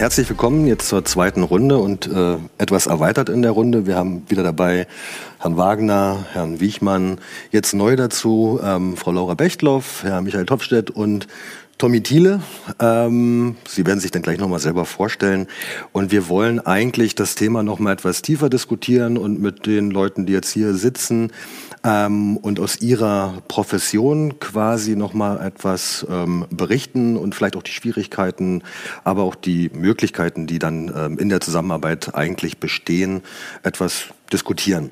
[0.00, 3.84] Herzlich willkommen jetzt zur zweiten Runde und äh, etwas erweitert in der Runde.
[3.84, 4.86] Wir haben wieder dabei
[5.38, 7.18] Herrn Wagner, Herrn Wiechmann,
[7.50, 11.26] jetzt neu dazu ähm, Frau Laura Bechtloff, Herr Michael Topstedt und
[11.76, 12.40] Tommy Thiele.
[12.78, 15.48] Ähm, Sie werden sich dann gleich nochmal selber vorstellen.
[15.92, 20.32] Und wir wollen eigentlich das Thema nochmal etwas tiefer diskutieren und mit den Leuten, die
[20.32, 21.30] jetzt hier sitzen
[21.84, 28.62] ähm, und aus ihrer Profession quasi nochmal etwas ähm, berichten und vielleicht auch die Schwierigkeiten,
[29.04, 33.22] aber auch die Möglichkeiten, die dann ähm, in der Zusammenarbeit eigentlich bestehen,
[33.62, 34.90] etwas diskutieren.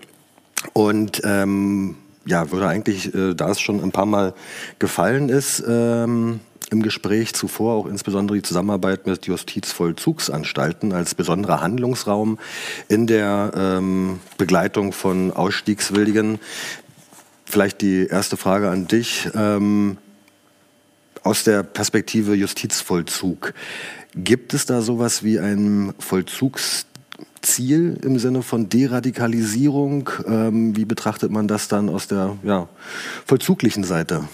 [0.72, 1.96] Und ähm,
[2.28, 4.34] ja, würde eigentlich, äh, da es schon ein paar Mal
[4.78, 12.38] gefallen ist, ähm, im Gespräch zuvor auch insbesondere die Zusammenarbeit mit Justizvollzugsanstalten als besonderer Handlungsraum
[12.88, 16.38] in der ähm, Begleitung von Ausstiegswilligen.
[17.46, 19.30] Vielleicht die erste Frage an dich.
[19.34, 19.96] Ähm,
[21.22, 23.54] aus der Perspektive Justizvollzug,
[24.14, 25.94] gibt es da sowas wie ein
[27.38, 30.10] Vollzugsziel im Sinne von Deradikalisierung?
[30.26, 32.68] Ähm, wie betrachtet man das dann aus der ja,
[33.24, 34.24] vollzuglichen Seite?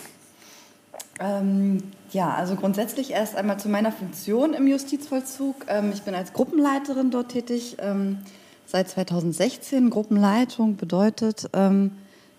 [1.20, 1.78] Ähm,
[2.10, 5.66] ja, also grundsätzlich erst einmal zu meiner Funktion im Justizvollzug.
[5.68, 8.18] Ähm, ich bin als Gruppenleiterin dort tätig ähm,
[8.66, 9.90] seit 2016.
[9.90, 11.92] Gruppenleitung bedeutet ähm,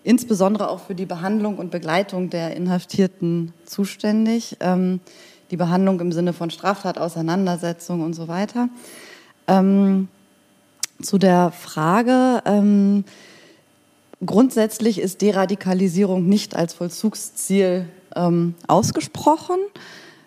[0.04, 4.58] insbesondere auch für die Behandlung und Begleitung der Inhaftierten zuständig.
[4.60, 5.00] Ähm,
[5.52, 8.68] die Behandlung im Sinne von Straftatauseinandersetzung und so weiter.
[9.48, 10.08] Ähm,
[11.02, 13.04] zu der Frage, ähm,
[14.26, 19.58] grundsätzlich ist Deradikalisierung nicht als Vollzugsziel ähm, ausgesprochen,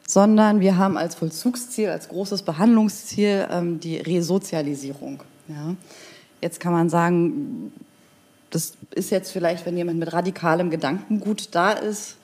[0.07, 5.23] sondern wir haben als Vollzugsziel, als großes Behandlungsziel ähm, die Resozialisierung.
[5.49, 5.75] Ja.
[6.41, 7.73] Jetzt kann man sagen,
[8.51, 12.17] das ist jetzt vielleicht, wenn jemand mit radikalem Gedankengut da ist,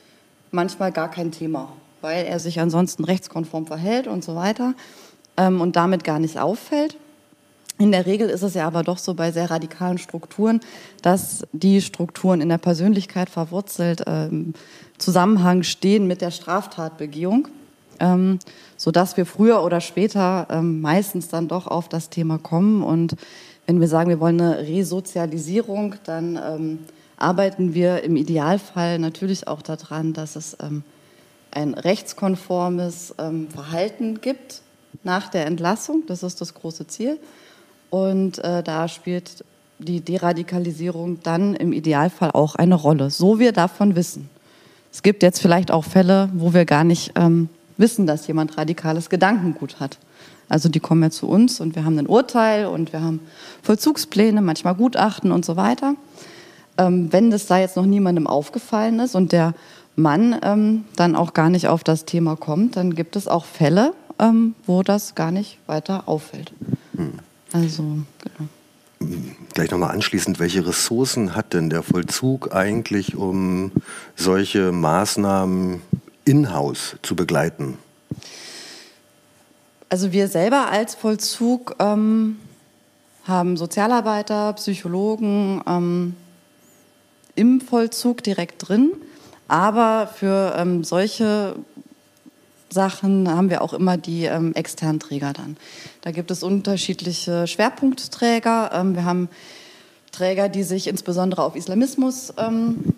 [0.50, 4.74] manchmal gar kein Thema, weil er sich ansonsten rechtskonform verhält und so weiter
[5.36, 6.96] ähm, und damit gar nicht auffällt.
[7.78, 10.60] In der Regel ist es ja aber doch so bei sehr radikalen Strukturen,
[11.02, 14.54] dass die Strukturen in der Persönlichkeit verwurzelt ähm,
[14.98, 17.48] Zusammenhang stehen mit der Straftatbegehung,
[17.98, 18.38] ähm,
[18.76, 22.84] sodass wir früher oder später ähm, meistens dann doch auf das Thema kommen.
[22.84, 23.16] Und
[23.66, 26.78] wenn wir sagen, wir wollen eine Resozialisierung, dann
[27.16, 33.14] arbeiten wir im Idealfall natürlich auch daran, dass es ein rechtskonformes
[33.48, 34.60] Verhalten gibt
[35.02, 36.02] nach der Entlassung.
[36.06, 37.18] Das ist das große Ziel.
[37.94, 39.44] Und äh, da spielt
[39.78, 44.28] die Deradikalisierung dann im Idealfall auch eine Rolle, so wir davon wissen.
[44.92, 49.10] Es gibt jetzt vielleicht auch Fälle, wo wir gar nicht ähm, wissen, dass jemand radikales
[49.10, 49.98] Gedankengut hat.
[50.48, 53.20] Also die kommen ja zu uns und wir haben ein Urteil und wir haben
[53.62, 55.94] Vollzugspläne, manchmal Gutachten und so weiter.
[56.76, 59.54] Ähm, wenn das da jetzt noch niemandem aufgefallen ist und der
[59.94, 63.92] Mann ähm, dann auch gar nicht auf das Thema kommt, dann gibt es auch Fälle,
[64.18, 66.52] ähm, wo das gar nicht weiter auffällt.
[66.96, 67.20] Hm.
[67.54, 67.82] Also,
[68.18, 68.48] genau.
[69.52, 73.70] Gleich nochmal anschließend, welche Ressourcen hat denn der Vollzug eigentlich, um
[74.16, 75.80] solche Maßnahmen
[76.24, 77.78] in-house zu begleiten?
[79.88, 82.38] Also wir selber als Vollzug ähm,
[83.22, 86.16] haben Sozialarbeiter, Psychologen ähm,
[87.36, 88.90] im Vollzug direkt drin.
[89.46, 91.54] Aber für ähm, solche
[92.74, 95.56] Sachen haben wir auch immer die ähm, externen Träger dann.
[96.02, 98.70] Da gibt es unterschiedliche Schwerpunktträger.
[98.74, 99.28] Ähm, wir haben
[100.12, 102.92] Träger, die sich insbesondere auf Islamismus ähm,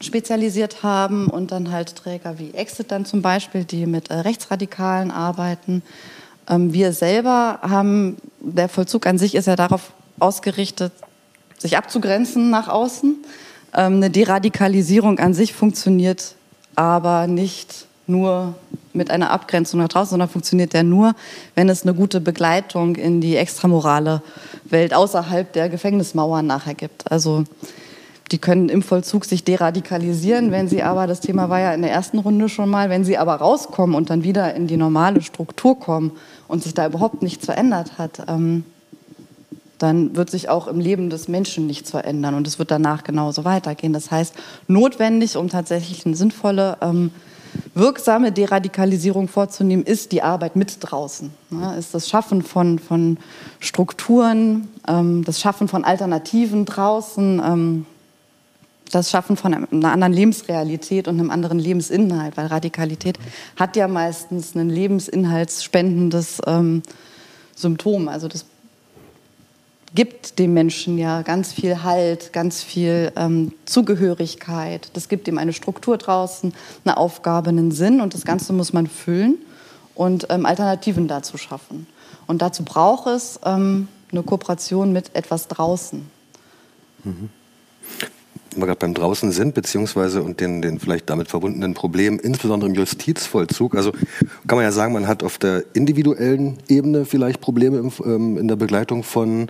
[0.00, 5.10] spezialisiert haben und dann halt Träger wie Exit dann zum Beispiel, die mit äh, Rechtsradikalen
[5.10, 5.82] arbeiten.
[6.48, 10.92] Ähm, wir selber haben, der Vollzug an sich ist ja darauf ausgerichtet,
[11.58, 13.16] sich abzugrenzen nach außen.
[13.74, 16.34] Ähm, eine Deradikalisierung an sich funktioniert
[16.74, 18.54] aber nicht nur
[18.92, 21.14] mit einer Abgrenzung nach draußen, sondern funktioniert der nur,
[21.54, 24.22] wenn es eine gute Begleitung in die extramorale
[24.64, 27.10] Welt außerhalb der Gefängnismauern nachher gibt.
[27.10, 27.44] Also
[28.32, 31.92] die können im Vollzug sich deradikalisieren, wenn sie aber, das Thema war ja in der
[31.92, 35.78] ersten Runde schon mal, wenn sie aber rauskommen und dann wieder in die normale Struktur
[35.78, 36.12] kommen
[36.48, 38.64] und sich da überhaupt nichts verändert hat, ähm,
[39.78, 43.44] dann wird sich auch im Leben des Menschen nichts verändern und es wird danach genauso
[43.44, 43.92] weitergehen.
[43.92, 44.34] Das heißt,
[44.68, 47.10] notwendig, um tatsächlich eine sinnvolle ähm,
[47.74, 51.30] wirksame Deradikalisierung vorzunehmen, ist die Arbeit mit draußen.
[51.50, 53.18] Ja, ist das Schaffen von, von
[53.60, 57.86] Strukturen, ähm, das Schaffen von Alternativen draußen, ähm,
[58.90, 63.18] das Schaffen von einer anderen Lebensrealität und einem anderen Lebensinhalt, weil Radikalität
[63.56, 66.82] hat ja meistens ein lebensinhaltsspendendes ähm,
[67.56, 68.08] Symptom.
[68.08, 68.44] Also das
[69.94, 74.90] gibt dem Menschen ja ganz viel Halt, ganz viel ähm, Zugehörigkeit.
[74.94, 76.54] Das gibt ihm eine Struktur draußen,
[76.84, 79.36] eine Aufgabe, einen Sinn und das Ganze muss man füllen
[79.94, 81.86] und ähm, Alternativen dazu schaffen.
[82.26, 86.08] Und dazu braucht es ähm, eine Kooperation mit etwas draußen.
[87.04, 87.30] Mhm
[88.60, 92.74] wir gerade beim draußen sind, beziehungsweise und den, den vielleicht damit verbundenen Problemen, insbesondere im
[92.76, 93.74] Justizvollzug.
[93.74, 93.92] Also
[94.46, 98.48] kann man ja sagen, man hat auf der individuellen Ebene vielleicht Probleme im, ähm, in
[98.48, 99.48] der Begleitung von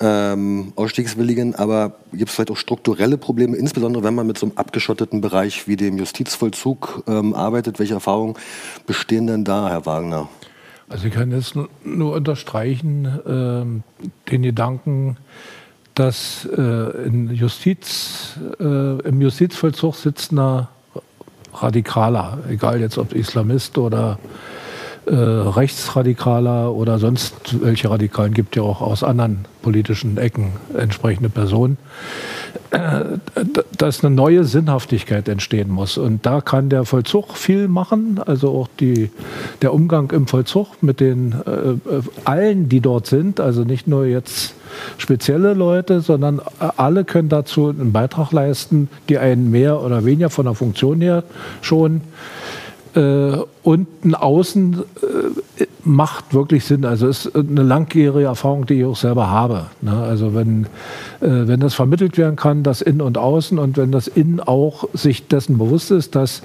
[0.00, 4.56] ähm, Ausstiegswilligen, aber gibt es vielleicht auch strukturelle Probleme, insbesondere wenn man mit so einem
[4.56, 7.78] abgeschotteten Bereich wie dem Justizvollzug ähm, arbeitet.
[7.78, 8.34] Welche Erfahrungen
[8.86, 10.28] bestehen denn da, Herr Wagner?
[10.88, 15.16] Also ich kann jetzt nur unterstreichen äh, den Gedanken,
[15.94, 20.68] dass äh, in Justiz, äh, im Justizvollzug sitzender
[21.52, 24.18] Radikaler, egal jetzt ob Islamist oder
[25.06, 31.78] äh, Rechtsradikaler oder sonst welche Radikalen gibt ja auch aus anderen politischen Ecken entsprechende Personen,
[33.76, 35.98] dass eine neue Sinnhaftigkeit entstehen muss.
[35.98, 39.10] Und da kann der Vollzug viel machen, also auch die,
[39.62, 44.54] der Umgang im Vollzug mit den äh, allen, die dort sind, also nicht nur jetzt
[44.98, 50.46] spezielle Leute, sondern alle können dazu einen Beitrag leisten, die einen mehr oder weniger von
[50.46, 51.22] der Funktion her
[51.60, 52.00] schon
[52.94, 54.82] äh, und ein Außen
[55.58, 56.84] äh, macht wirklich Sinn.
[56.84, 59.66] Also es ist eine langjährige Erfahrung, die ich auch selber habe.
[59.80, 59.92] Ne?
[59.92, 60.64] Also wenn,
[61.20, 64.88] äh, wenn das vermittelt werden kann, das Innen und Außen und wenn das Innen auch
[64.94, 66.42] sich dessen bewusst ist, dass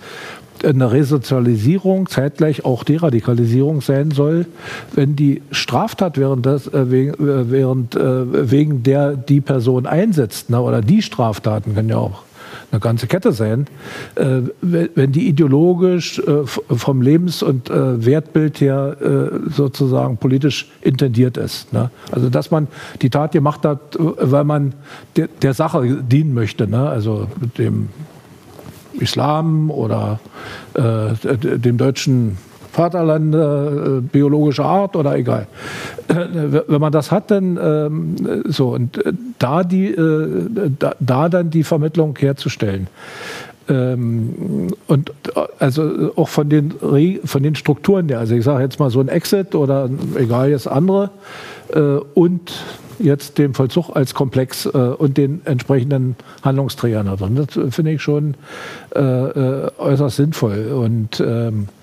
[0.63, 4.45] eine Resozialisierung zeitgleich auch Deradikalisierung sein soll,
[4.93, 10.81] wenn die Straftat während, das, äh, während äh, wegen der die Person einsetzt, ne, oder
[10.81, 12.23] die Straftaten können ja auch
[12.71, 13.67] eine ganze Kette sein,
[14.15, 21.37] äh, wenn die ideologisch äh, vom Lebens- und äh, Wertbild her äh, sozusagen politisch intendiert
[21.37, 21.73] ist.
[21.73, 21.89] Ne?
[22.11, 22.67] Also dass man
[23.01, 24.73] die Tat gemacht hat, weil man
[25.15, 26.89] der, der Sache dienen möchte, ne?
[26.89, 27.27] also
[27.57, 27.89] dem
[28.93, 30.19] Islam oder
[30.73, 32.37] äh, dem deutschen
[32.71, 35.47] Vaterland, äh, biologischer Art oder egal.
[36.07, 38.15] Äh, wenn man das hat, dann ähm,
[38.47, 42.87] so und äh, da die, äh, da, da, dann die Vermittlung herzustellen.
[43.67, 45.11] Ähm, und
[45.59, 46.73] also auch von den,
[47.23, 50.67] von den Strukturen her, also ich sage jetzt mal so ein Exit oder egal jetzt
[50.67, 51.11] andere
[52.15, 52.51] und
[52.97, 57.15] jetzt den Vollzug als Komplex und den entsprechenden Handlungsträgern.
[57.15, 57.35] drin.
[57.35, 58.33] Das finde ich schon
[58.91, 60.71] äußerst sinnvoll.
[60.71, 61.78] Und ähm, äh,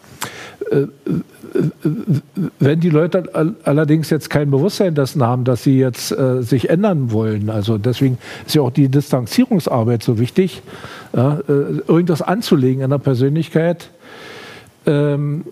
[2.58, 7.12] wenn die Leute allerdings jetzt kein Bewusstsein dessen haben, dass sie jetzt äh, sich ändern
[7.12, 10.62] wollen, also deswegen ist ja auch die Distanzierungsarbeit so wichtig,
[11.14, 11.52] ja, äh,
[11.86, 13.90] irgendwas anzulegen in der Persönlichkeit,
[14.86, 15.44] ähm,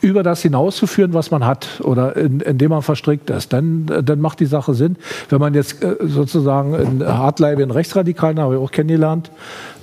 [0.00, 4.20] über das hinauszuführen, was man hat oder in, in dem man verstrickt ist, dann, dann
[4.20, 4.96] macht die Sache Sinn.
[5.30, 9.30] Wenn man jetzt äh, sozusagen in hartleibigen Rechtsradikalen, habe ich auch kennengelernt,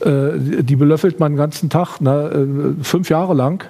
[0.01, 2.29] äh, die belöffelt man den ganzen Tag, ne,
[2.79, 3.65] äh, fünf Jahre lang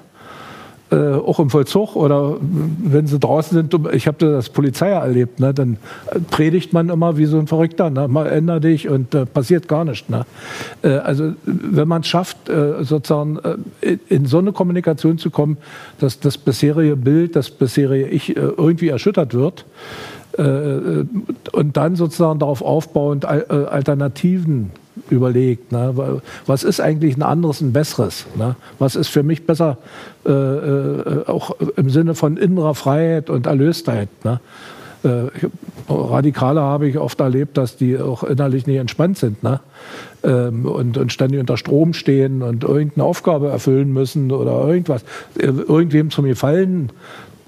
[0.92, 5.54] äh, auch im Vollzug oder wenn sie draußen sind, ich habe das Polizei erlebt, ne,
[5.54, 5.78] dann
[6.30, 9.86] predigt man immer wie so ein Verrückter, ne, mal änder dich und äh, passiert gar
[9.86, 10.10] nichts.
[10.10, 10.26] Ne.
[10.84, 13.40] Äh, also wenn man es schafft, äh, sozusagen
[13.82, 15.58] äh, in so eine Kommunikation zu kommen,
[16.00, 19.66] dass das bisherige Bild, das bisherige Ich äh, irgendwie erschüttert wird,
[20.38, 24.71] und dann sozusagen darauf aufbauend Alternativen
[25.10, 25.72] überlegt.
[25.72, 26.22] Ne?
[26.46, 28.26] Was ist eigentlich ein anderes, ein besseres?
[28.36, 28.56] Ne?
[28.80, 29.78] Was ist für mich besser,
[30.26, 34.10] äh, äh, auch im Sinne von innerer Freiheit und Erlöstheit?
[34.24, 34.40] Ne?
[35.04, 35.30] Äh,
[35.90, 39.60] Radikale habe ich oft erlebt, dass die auch innerlich nicht entspannt sind ne?
[40.24, 45.04] ähm, und, und ständig unter Strom stehen und irgendeine Aufgabe erfüllen müssen oder irgendwas.
[45.38, 46.92] Äh, irgendwem zum Gefallen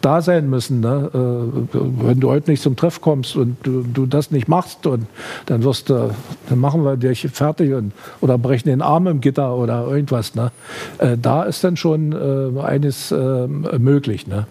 [0.03, 0.81] da sein müssen.
[0.81, 1.09] Ne?
[1.13, 5.07] Äh, wenn du heute nicht zum Treff kommst und du, du, das nicht machst, und
[5.45, 6.11] dann wirst du,
[6.49, 10.35] dann machen wir dich fertig und, oder brechen den Arm im Gitter oder irgendwas.
[10.35, 10.51] Ne?
[10.97, 14.27] Äh, da ist dann schon äh, eines äh, möglich.
[14.27, 14.45] Ne?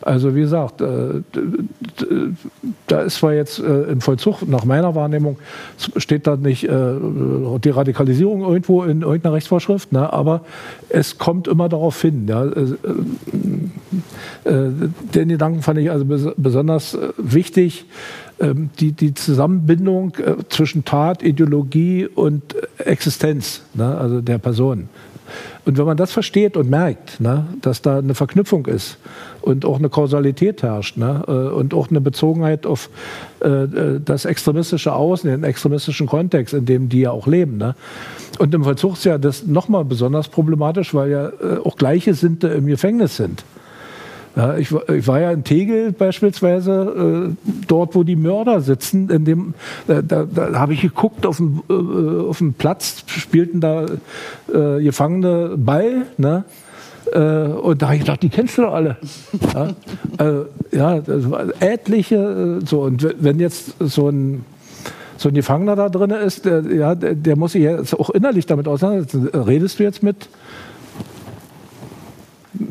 [0.00, 1.22] Also wie gesagt, äh,
[2.86, 5.38] da ist zwar jetzt äh, im Vollzug, nach meiner Wahrnehmung,
[5.96, 6.94] steht da nicht äh,
[7.64, 10.42] die Radikalisierung irgendwo in irgendeiner Rechtsvorschrift, ne, aber
[10.88, 12.26] es kommt immer darauf hin.
[14.44, 16.04] Den Gedanken fand ich also
[16.36, 17.86] besonders wichtig,
[18.40, 20.12] ähm, die, die Zusammenbindung
[20.48, 24.88] zwischen Tat, Ideologie und Existenz ne, also der Person.
[25.64, 28.96] Und wenn man das versteht und merkt, ne, dass da eine Verknüpfung ist
[29.48, 32.90] und auch eine Kausalität herrscht ne, äh, und auch eine Bezogenheit auf
[33.42, 37.56] äh, äh, das extremistische Außen, den extremistischen Kontext, in dem die ja auch leben.
[37.56, 37.74] Ne.
[38.38, 41.32] Und im Vollzug ist das nochmal besonders problematisch, weil ja
[41.64, 43.42] auch Gleichgesinnte im Gefängnis sind.
[44.38, 49.24] Ja, ich, ich, war ja in Tegel beispielsweise, äh, dort wo die Mörder sitzen, in
[49.24, 49.54] dem,
[49.88, 53.86] äh, da, da habe ich geguckt, auf dem, äh, auf dem Platz spielten da
[54.46, 56.44] Gefangene Ball, ne?
[57.12, 58.96] Äh, und da habe ich gedacht, die kennst du doch alle.
[59.54, 59.68] ja,
[60.24, 60.44] äh,
[60.76, 61.02] ja
[61.60, 62.60] etliche.
[62.62, 62.82] Äh, so.
[62.82, 64.44] Und wenn jetzt so ein
[65.18, 68.46] so ein Gefangener da drin ist, der, ja, der, der muss sich jetzt auch innerlich
[68.46, 69.26] damit auseinandersetzen.
[69.26, 70.28] Redest du jetzt mit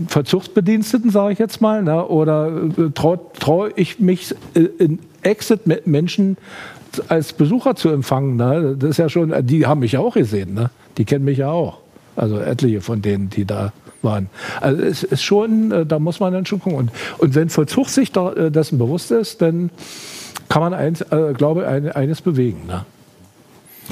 [0.07, 2.05] Verzugsbediensteten, sage ich jetzt mal, ne?
[2.07, 6.37] oder äh, traue trau ich mich in Exit mit Menschen
[7.09, 8.37] als Besucher zu empfangen?
[8.37, 8.75] Ne?
[8.79, 10.69] Das ist ja schon, die haben mich ja auch gesehen, ne?
[10.97, 11.79] die kennen mich ja auch.
[12.15, 14.29] Also etliche von denen, die da waren.
[14.61, 16.77] Also es ist schon, äh, da muss man dann schon gucken.
[16.77, 19.69] Und, und wenn Vollzug sich dessen bewusst ist, dann
[20.49, 22.65] kann man eins, äh, glaube ich, eines bewegen.
[22.67, 22.85] Ne?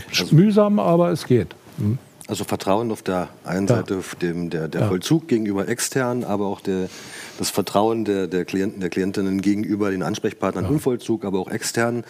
[0.10, 1.56] Also, Mühsam, aber es geht.
[1.78, 1.98] Hm.
[2.28, 3.76] Also Vertrauen auf der einen ja.
[3.76, 4.88] Seite dem, der, der ja.
[4.88, 6.90] Vollzug gegenüber externen, aber auch der,
[7.38, 10.72] das Vertrauen der, der Klienten, der Klientinnen gegenüber den Ansprechpartnern ja.
[10.72, 12.04] im Vollzug, aber auch externen.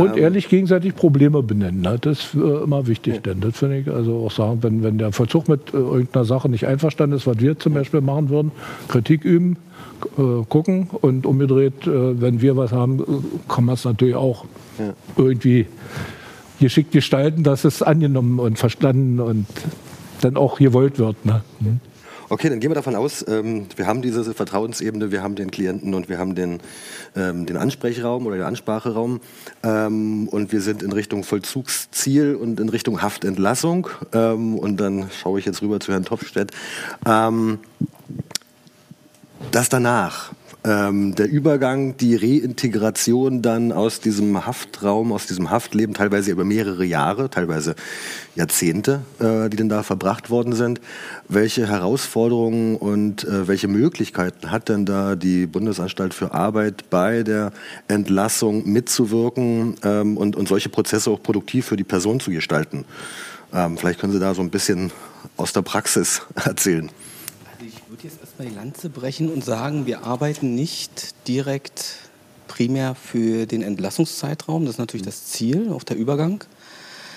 [0.00, 1.80] Und ähm, ehrlich gegenseitig Probleme benennen.
[1.80, 1.98] Ne?
[2.00, 3.22] Das ist äh, immer wichtig.
[3.22, 6.48] Denn das finde ich also auch sagen, wenn, wenn der Vollzug mit äh, irgendeiner Sache
[6.48, 8.52] nicht einverstanden ist, was wir zum Beispiel machen würden,
[8.88, 9.56] Kritik üben,
[10.18, 13.04] äh, gucken und umgedreht, äh, wenn wir was haben, äh,
[13.48, 14.44] kann man es natürlich auch
[14.78, 14.94] ja.
[15.16, 15.66] irgendwie
[16.60, 19.46] geschickt gestalten, dass es angenommen und verstanden und
[20.20, 21.24] dann auch gewollt wird.
[21.24, 21.42] Ne?
[21.60, 21.80] Mhm.
[22.34, 25.94] Okay, dann gehen wir davon aus, ähm, wir haben diese Vertrauensebene, wir haben den Klienten
[25.94, 26.58] und wir haben den,
[27.14, 29.20] ähm, den Ansprechraum oder den Anspracheraum
[29.62, 33.88] ähm, und wir sind in Richtung Vollzugsziel und in Richtung Haftentlassung.
[34.12, 36.50] Ähm, und dann schaue ich jetzt rüber zu Herrn Topstedt.
[37.06, 37.60] Ähm,
[39.52, 40.32] das danach,
[40.64, 46.84] ähm, der Übergang, die Reintegration dann aus diesem Haftraum, aus diesem Haftleben, teilweise über mehrere
[46.84, 47.74] Jahre, teilweise
[48.34, 50.80] Jahrzehnte, äh, die denn da verbracht worden sind.
[51.28, 57.52] Welche Herausforderungen und äh, welche Möglichkeiten hat denn da die Bundesanstalt für Arbeit bei der
[57.86, 62.86] Entlassung mitzuwirken ähm, und, und solche Prozesse auch produktiv für die Person zu gestalten?
[63.52, 64.92] Ähm, vielleicht können Sie da so ein bisschen
[65.36, 66.90] aus der Praxis erzählen
[68.34, 71.98] erstmal die Lanze brechen und sagen, wir arbeiten nicht direkt
[72.48, 74.64] primär für den Entlassungszeitraum.
[74.64, 76.42] Das ist natürlich das Ziel, auch der Übergang.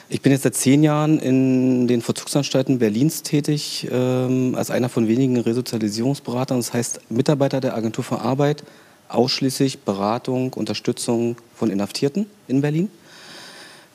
[0.09, 5.07] Ich bin jetzt seit zehn Jahren in den Vollzugsanstalten Berlins tätig, ähm, als einer von
[5.07, 6.57] wenigen Resozialisierungsberatern.
[6.57, 8.63] Das heißt, Mitarbeiter der Agentur für Arbeit,
[9.09, 12.91] ausschließlich Beratung, Unterstützung von Inhaftierten in Berlin.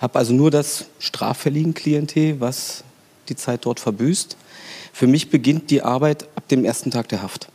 [0.01, 2.83] Habe also nur das straffälligen Klientel, was
[3.29, 4.37] die Zeit dort verbüßt.
[4.93, 7.49] Für mich beginnt die Arbeit ab dem ersten Tag der Haft.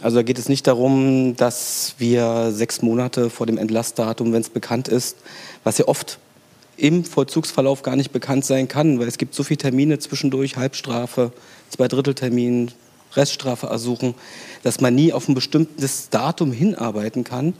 [0.00, 4.50] Also da geht es nicht darum, dass wir sechs Monate vor dem Entlassdatum, wenn es
[4.50, 5.16] bekannt ist,
[5.64, 6.18] was ja oft
[6.76, 11.32] im Vollzugsverlauf gar nicht bekannt sein kann, weil es gibt so viele Termine zwischendurch, Halbstrafe,
[11.70, 12.72] Zweidritteltermin,
[13.14, 14.14] Reststrafe ersuchen,
[14.62, 17.54] dass man nie auf ein bestimmtes Datum hinarbeiten kann.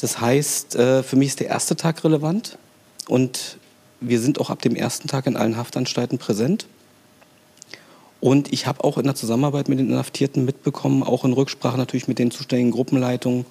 [0.00, 2.56] Das heißt, äh, für mich ist der erste Tag relevant
[3.08, 3.58] und
[4.00, 6.66] wir sind auch ab dem ersten Tag in allen Haftanstalten präsent.
[8.20, 12.08] Und ich habe auch in der Zusammenarbeit mit den Inhaftierten mitbekommen, auch in Rücksprache natürlich
[12.08, 13.44] mit den zuständigen Gruppenleitungen,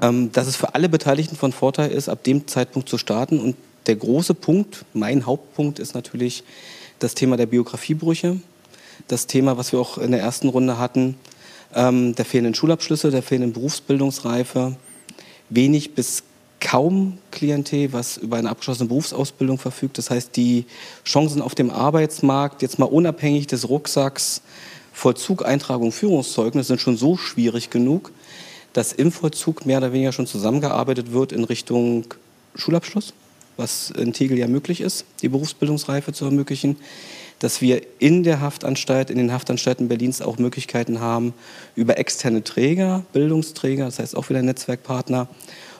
[0.00, 3.38] ähm, dass es für alle Beteiligten von Vorteil ist, ab dem Zeitpunkt zu starten.
[3.38, 3.56] Und
[3.86, 6.44] der große Punkt, mein Hauptpunkt ist natürlich
[6.98, 8.40] das Thema der Biografiebrüche.
[9.08, 11.16] Das Thema, was wir auch in der ersten Runde hatten,
[11.74, 14.76] ähm, der fehlenden Schulabschlüsse, der fehlenden Berufsbildungsreife,
[15.48, 16.22] wenig bis
[16.62, 19.98] kaum Klientel, was über eine abgeschlossene Berufsausbildung verfügt.
[19.98, 20.64] Das heißt, die
[21.04, 24.42] Chancen auf dem Arbeitsmarkt, jetzt mal unabhängig des Rucksacks,
[24.92, 28.12] Vollzug, Eintragung, Führungszeugnis sind schon so schwierig genug,
[28.72, 32.04] dass im Vollzug mehr oder weniger schon zusammengearbeitet wird in Richtung
[32.54, 33.12] Schulabschluss,
[33.56, 36.76] was in Tegel ja möglich ist, die Berufsbildungsreife zu ermöglichen,
[37.40, 41.34] dass wir in der Haftanstalt, in den Haftanstalten Berlins auch Möglichkeiten haben,
[41.74, 45.26] über externe Träger, Bildungsträger, das heißt auch wieder Netzwerkpartner,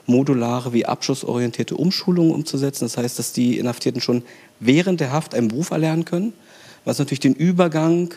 [0.06, 2.84] modulare wie abschlussorientierte Umschulungen umzusetzen.
[2.84, 4.22] Das heißt, dass die Inhaftierten schon
[4.60, 6.32] während der Haft einen Beruf erlernen können,
[6.84, 8.12] was natürlich den Übergang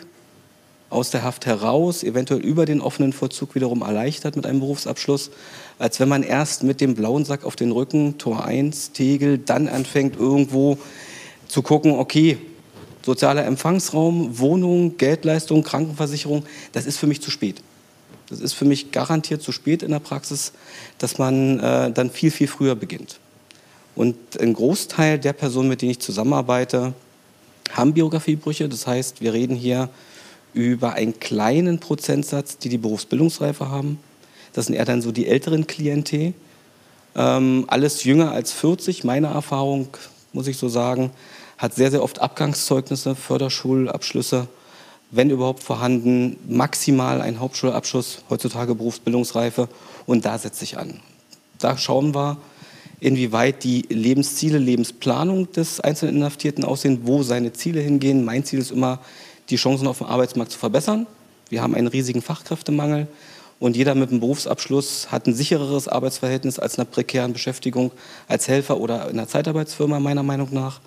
[0.88, 5.30] aus der Haft heraus, eventuell über den offenen Vollzug wiederum erleichtert mit einem Berufsabschluss,
[5.78, 9.68] als wenn man erst mit dem blauen Sack auf den Rücken, Tor 1, Tegel, dann
[9.68, 10.78] anfängt irgendwo
[11.48, 12.38] zu gucken, okay,
[13.04, 17.62] sozialer Empfangsraum, Wohnung, Geldleistung, Krankenversicherung, das ist für mich zu spät.
[18.28, 20.52] Das ist für mich garantiert zu spät in der Praxis,
[20.98, 23.18] dass man äh, dann viel, viel früher beginnt.
[23.94, 26.92] Und ein Großteil der Personen, mit denen ich zusammenarbeite,
[27.72, 28.68] haben Biografiebrüche.
[28.68, 29.88] Das heißt, wir reden hier
[30.52, 33.98] über einen kleinen Prozentsatz, die die Berufsbildungsreife haben.
[34.52, 36.34] Das sind eher dann so die älteren Klientel.
[37.14, 39.88] Ähm, alles jünger als 40, meine Erfahrung,
[40.32, 41.10] muss ich so sagen,
[41.58, 44.48] hat sehr, sehr oft Abgangszeugnisse, Förderschulabschlüsse
[45.10, 49.68] wenn überhaupt vorhanden, maximal ein Hauptschulabschluss, heutzutage Berufsbildungsreife
[50.06, 51.00] und da setze ich an.
[51.58, 52.38] Da schauen wir,
[53.00, 58.24] inwieweit die Lebensziele, Lebensplanung des einzelnen Inhaftierten aussehen, wo seine Ziele hingehen.
[58.24, 59.00] Mein Ziel ist immer,
[59.50, 61.06] die Chancen auf dem Arbeitsmarkt zu verbessern,
[61.48, 63.06] Wir haben einen riesigen Fachkräftemangel
[63.60, 67.92] und jeder mit einem Berufsabschluss hat ein sichereres Arbeitsverhältnis als einer prekären Beschäftigung
[68.26, 70.80] als Helfer oder in einer Zeitarbeitsfirma meiner Meinung nach.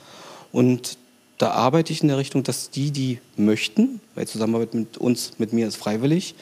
[0.51, 0.97] Und
[1.39, 5.53] da arbeite ich in der Richtung, dass die, die möchten, weil Zusammenarbeit mit uns, mit
[5.53, 6.35] mir ist freiwillig,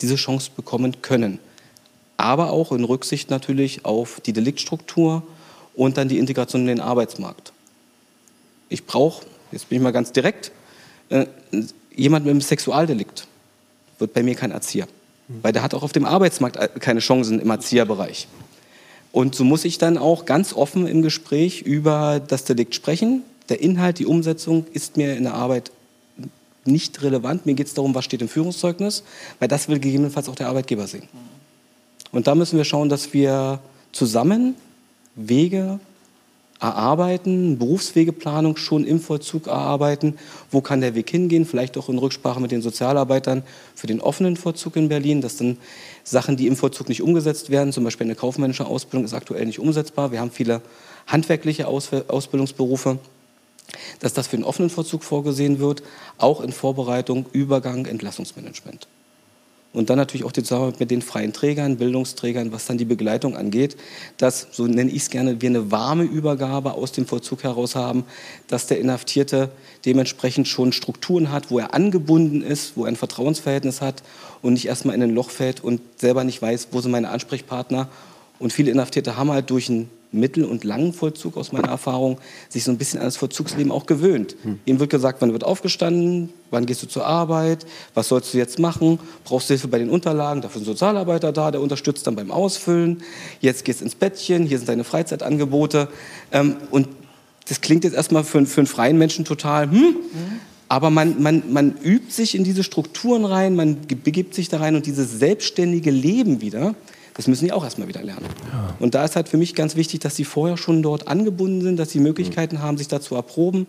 [0.00, 1.40] diese Chance bekommen können.
[2.16, 5.24] Aber auch in Rücksicht natürlich auf die Deliktstruktur
[5.74, 7.52] und dann die Integration in den Arbeitsmarkt.
[8.68, 10.52] Ich brauche, jetzt bin ich mal ganz direkt,
[11.08, 11.26] äh,
[11.94, 13.26] jemand mit einem Sexualdelikt
[13.98, 14.86] wird bei mir kein Erzieher.
[15.42, 18.28] Weil der hat auch auf dem Arbeitsmarkt äh, keine Chancen im Erzieherbereich.
[19.10, 23.22] Und so muss ich dann auch ganz offen im Gespräch über das Delikt sprechen.
[23.48, 25.70] Der Inhalt, die Umsetzung ist mir in der Arbeit
[26.64, 27.46] nicht relevant.
[27.46, 29.04] Mir geht es darum, was steht im Führungszeugnis,
[29.38, 31.08] weil das will gegebenenfalls auch der Arbeitgeber sehen.
[32.10, 33.60] Und da müssen wir schauen, dass wir
[33.92, 34.54] zusammen
[35.14, 35.78] Wege
[36.60, 40.16] erarbeiten, Berufswegeplanung schon im Vollzug erarbeiten.
[40.50, 41.44] Wo kann der Weg hingehen?
[41.44, 43.42] Vielleicht auch in Rücksprache mit den Sozialarbeitern
[43.74, 45.58] für den offenen Vollzug in Berlin, dass dann
[46.04, 49.58] Sachen, die im Vollzug nicht umgesetzt werden, zum Beispiel eine kaufmännische Ausbildung ist aktuell nicht
[49.58, 50.12] umsetzbar.
[50.12, 50.62] Wir haben viele
[51.06, 52.98] handwerkliche Ausbildungsberufe,
[54.00, 55.82] dass das für den offenen Vollzug vorgesehen wird,
[56.18, 58.86] auch in Vorbereitung, Übergang, Entlassungsmanagement.
[59.74, 63.36] Und dann natürlich auch die Zusammenarbeit mit den freien Trägern, Bildungsträgern, was dann die Begleitung
[63.36, 63.76] angeht,
[64.18, 68.04] dass, so nenne ich es gerne, wir eine warme Übergabe aus dem Vollzug heraus haben,
[68.46, 69.50] dass der Inhaftierte
[69.84, 74.04] dementsprechend schon Strukturen hat, wo er angebunden ist, wo er ein Vertrauensverhältnis hat
[74.42, 77.88] und nicht erstmal in ein Loch fällt und selber nicht weiß, wo sind meine Ansprechpartner.
[78.38, 82.18] Und viele Inhaftierte haben halt durch ein mittel- und langen Vollzug aus meiner Erfahrung
[82.48, 84.36] sich so ein bisschen an das Vollzugsleben auch gewöhnt.
[84.42, 84.60] Hm.
[84.64, 88.58] Ihm wird gesagt, wann wird aufgestanden, wann gehst du zur Arbeit, was sollst du jetzt
[88.58, 92.16] machen, brauchst du Hilfe bei den Unterlagen, dafür ist ein Sozialarbeiter da, der unterstützt dann
[92.16, 93.02] beim Ausfüllen,
[93.40, 95.88] jetzt gehst du ins Bettchen, hier sind deine Freizeitangebote.
[96.32, 96.88] Ähm, und
[97.48, 99.96] das klingt jetzt erstmal für, für einen freien Menschen total, hm, mhm.
[100.68, 104.76] aber man, man, man übt sich in diese Strukturen rein, man begibt sich da rein
[104.76, 106.74] und dieses selbstständige Leben wieder,
[107.14, 108.26] das müssen die auch erstmal wieder lernen.
[108.52, 108.74] Ja.
[108.80, 111.78] Und da ist halt für mich ganz wichtig, dass sie vorher schon dort angebunden sind,
[111.78, 112.62] dass sie Möglichkeiten mhm.
[112.62, 113.66] haben, sich dazu erproben,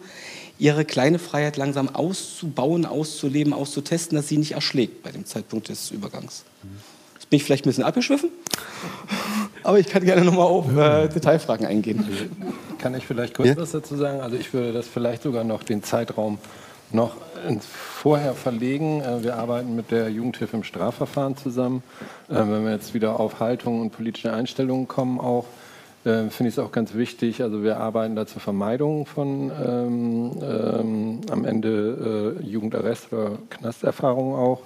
[0.57, 5.91] ihre kleine Freiheit langsam auszubauen, auszuleben, auszutesten, dass sie nicht erschlägt bei dem Zeitpunkt des
[5.91, 6.43] Übergangs.
[7.13, 8.29] Jetzt bin ich vielleicht ein bisschen abgeschwiffen,
[9.63, 12.05] aber ich kann gerne nochmal auf äh, Detailfragen eingehen.
[12.79, 13.57] Kann ich vielleicht kurz ja?
[13.57, 14.21] was dazu sagen?
[14.21, 16.39] Also ich würde das vielleicht sogar noch den Zeitraum
[16.91, 17.17] noch
[17.61, 19.01] vorher verlegen.
[19.01, 21.83] Äh, wir arbeiten mit der Jugendhilfe im Strafverfahren zusammen.
[22.29, 25.45] Äh, wenn wir jetzt wieder auf Haltung und politische Einstellungen kommen, auch
[26.05, 27.41] äh, finde ich es auch ganz wichtig.
[27.41, 34.35] Also wir arbeiten da zur Vermeidung von ähm, ähm, am Ende äh, Jugendarrest oder Knasterfahrungen
[34.35, 34.61] auch.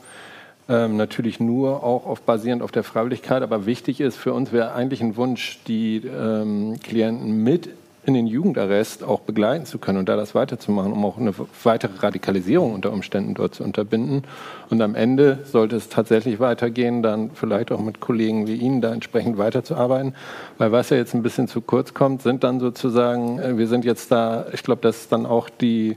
[0.68, 4.74] Ähm, natürlich nur auch auf, basierend auf der Freiwilligkeit, aber wichtig ist für uns wäre
[4.74, 7.70] eigentlich ein Wunsch, die ähm, Klienten mit
[8.10, 11.32] in den Jugendarrest auch begleiten zu können und da das weiterzumachen, um auch eine
[11.64, 14.24] weitere Radikalisierung unter Umständen dort zu unterbinden.
[14.70, 18.92] Und am Ende sollte es tatsächlich weitergehen, dann vielleicht auch mit Kollegen wie Ihnen da
[18.94, 20.16] entsprechend weiterzuarbeiten.
[20.58, 23.86] Weil was ja jetzt ein bisschen zu kurz kommt, sind dann sozusagen, äh, wir sind
[23.86, 25.96] jetzt da, ich glaube, das ist dann auch die,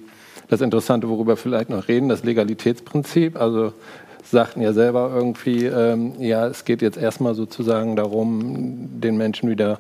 [0.48, 3.40] das Interessante, worüber vielleicht noch reden, das Legalitätsprinzip.
[3.40, 3.72] Also
[4.22, 9.78] sagten ja selber irgendwie, ähm, ja, es geht jetzt erstmal sozusagen darum, den Menschen wieder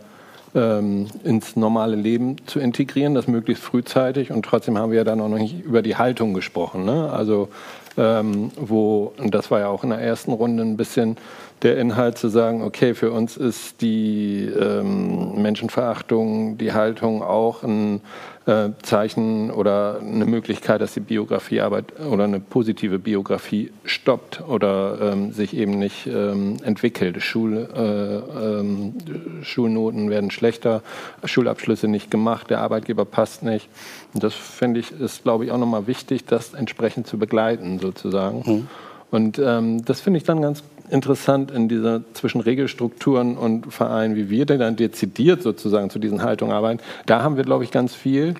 [0.54, 4.30] ähm, ins normale Leben zu integrieren, das möglichst frühzeitig.
[4.30, 6.84] Und trotzdem haben wir ja dann auch noch nicht über die Haltung gesprochen.
[6.84, 7.10] Ne?
[7.10, 7.48] Also
[7.96, 11.16] ähm, wo, und das war ja auch in der ersten Runde ein bisschen
[11.62, 18.00] der Inhalt zu sagen, okay, für uns ist die ähm, Menschenverachtung, die Haltung auch ein
[18.46, 25.32] äh, Zeichen oder eine Möglichkeit, dass die Biografiearbeit oder eine positive Biografie stoppt oder ähm,
[25.32, 27.22] sich eben nicht ähm, entwickelt.
[27.22, 28.94] Schul, äh, ähm,
[29.42, 30.82] Schulnoten werden schlechter,
[31.24, 33.68] Schulabschlüsse nicht gemacht, der Arbeitgeber passt nicht.
[34.14, 38.42] Und das finde ich, ist glaube ich auch nochmal wichtig, das entsprechend zu begleiten sozusagen.
[38.44, 38.68] Mhm.
[39.12, 44.28] Und ähm, das finde ich dann ganz interessant in dieser zwischen Regelstrukturen und Vereinen, wie
[44.30, 46.80] wir denn dann dezidiert sozusagen zu diesen Haltungen arbeiten.
[47.06, 48.34] Da haben wir, glaube ich, ganz viel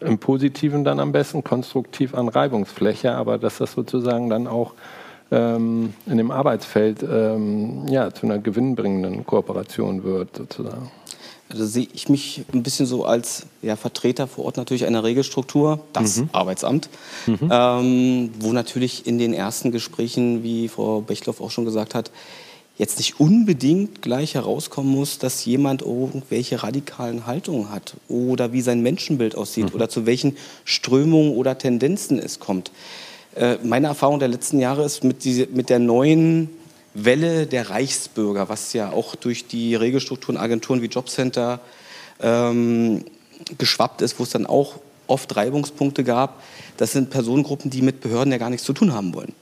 [0.00, 4.74] im Positiven dann am besten, konstruktiv an Reibungsfläche, aber dass das sozusagen dann auch
[5.30, 10.90] ähm, in dem Arbeitsfeld ähm, ja, zu einer gewinnbringenden Kooperation wird, sozusagen.
[11.50, 15.80] Da sehe ich mich ein bisschen so als ja, Vertreter vor Ort natürlich einer Regelstruktur,
[15.94, 16.28] das mhm.
[16.32, 16.90] Arbeitsamt,
[17.26, 17.48] mhm.
[17.50, 22.10] Ähm, wo natürlich in den ersten Gesprächen, wie Frau Bechtloff auch schon gesagt hat,
[22.76, 28.82] jetzt nicht unbedingt gleich herauskommen muss, dass jemand irgendwelche radikalen Haltungen hat oder wie sein
[28.82, 29.74] Menschenbild aussieht mhm.
[29.74, 32.70] oder zu welchen Strömungen oder Tendenzen es kommt.
[33.34, 36.50] Äh, meine Erfahrung der letzten Jahre ist mit, diese, mit der neuen
[37.04, 41.60] Welle der Reichsbürger, was ja auch durch die Regelstrukturen, Agenturen wie Jobcenter
[42.20, 43.04] ähm,
[43.56, 46.42] geschwappt ist, wo es dann auch oft Reibungspunkte gab.
[46.76, 49.32] Das sind Personengruppen, die mit Behörden ja gar nichts zu tun haben wollen.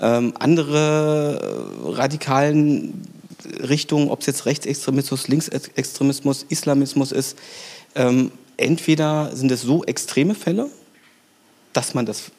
[0.00, 3.06] Ähm, andere äh, radikalen
[3.60, 7.38] Richtungen, ob es jetzt Rechtsextremismus, Linksextremismus, Islamismus ist,
[7.94, 10.70] ähm, entweder sind es so extreme Fälle,
[11.72, 12.30] dass man das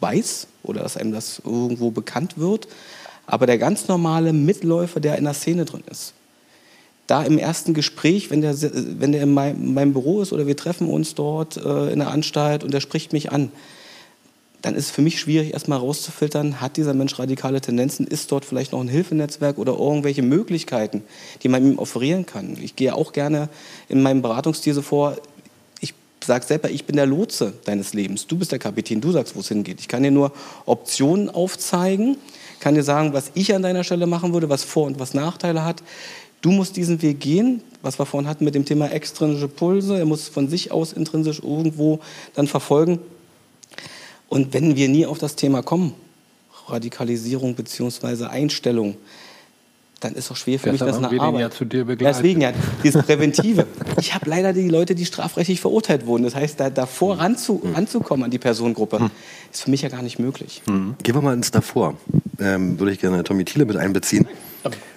[0.00, 2.68] weiß oder dass einem das irgendwo bekannt wird,
[3.30, 6.14] aber der ganz normale Mitläufer, der in der Szene drin ist,
[7.06, 10.88] da im ersten Gespräch, wenn der, wenn der in meinem Büro ist oder wir treffen
[10.88, 13.52] uns dort äh, in der Anstalt und der spricht mich an,
[14.62, 18.44] dann ist es für mich schwierig, erstmal rauszufiltern, hat dieser Mensch radikale Tendenzen, ist dort
[18.44, 21.02] vielleicht noch ein Hilfenetzwerk oder irgendwelche Möglichkeiten,
[21.42, 22.58] die man ihm offerieren kann.
[22.60, 23.48] Ich gehe auch gerne
[23.88, 25.16] in meinem Beratungsstil so vor,
[25.80, 29.36] ich sage selber, ich bin der Lotse deines Lebens, du bist der Kapitän, du sagst,
[29.36, 29.80] wo es hingeht.
[29.80, 30.32] Ich kann dir nur
[30.66, 32.16] Optionen aufzeigen,
[32.60, 35.64] kann dir sagen, was ich an deiner Stelle machen würde, was Vor- und was Nachteile
[35.64, 35.82] hat.
[36.42, 39.98] Du musst diesen Weg gehen, was wir vorhin hatten mit dem Thema extrinsische Pulse.
[39.98, 42.00] Er muss von sich aus intrinsisch irgendwo
[42.34, 42.98] dann verfolgen.
[44.28, 45.94] Und wenn wir nie auf das Thema kommen,
[46.68, 48.26] Radikalisierung bzw.
[48.26, 48.96] Einstellung,
[50.00, 51.40] dann ist es auch schwer für Deshalb mich, das eine Arbeit.
[51.40, 53.66] Ja zu dir Deswegen ja, dieses Präventive.
[53.98, 56.24] ich habe leider die Leute, die strafrechtlich verurteilt wurden.
[56.24, 57.20] Das heißt, da, davor hm.
[57.20, 57.74] ranzu, hm.
[57.74, 59.10] ranzukommen an die Personengruppe, hm.
[59.52, 60.62] ist für mich ja gar nicht möglich.
[60.66, 60.94] Hm.
[61.02, 61.96] Gehen wir mal ins davor.
[62.38, 64.26] Ähm, würde ich gerne Tommy Thiele mit einbeziehen.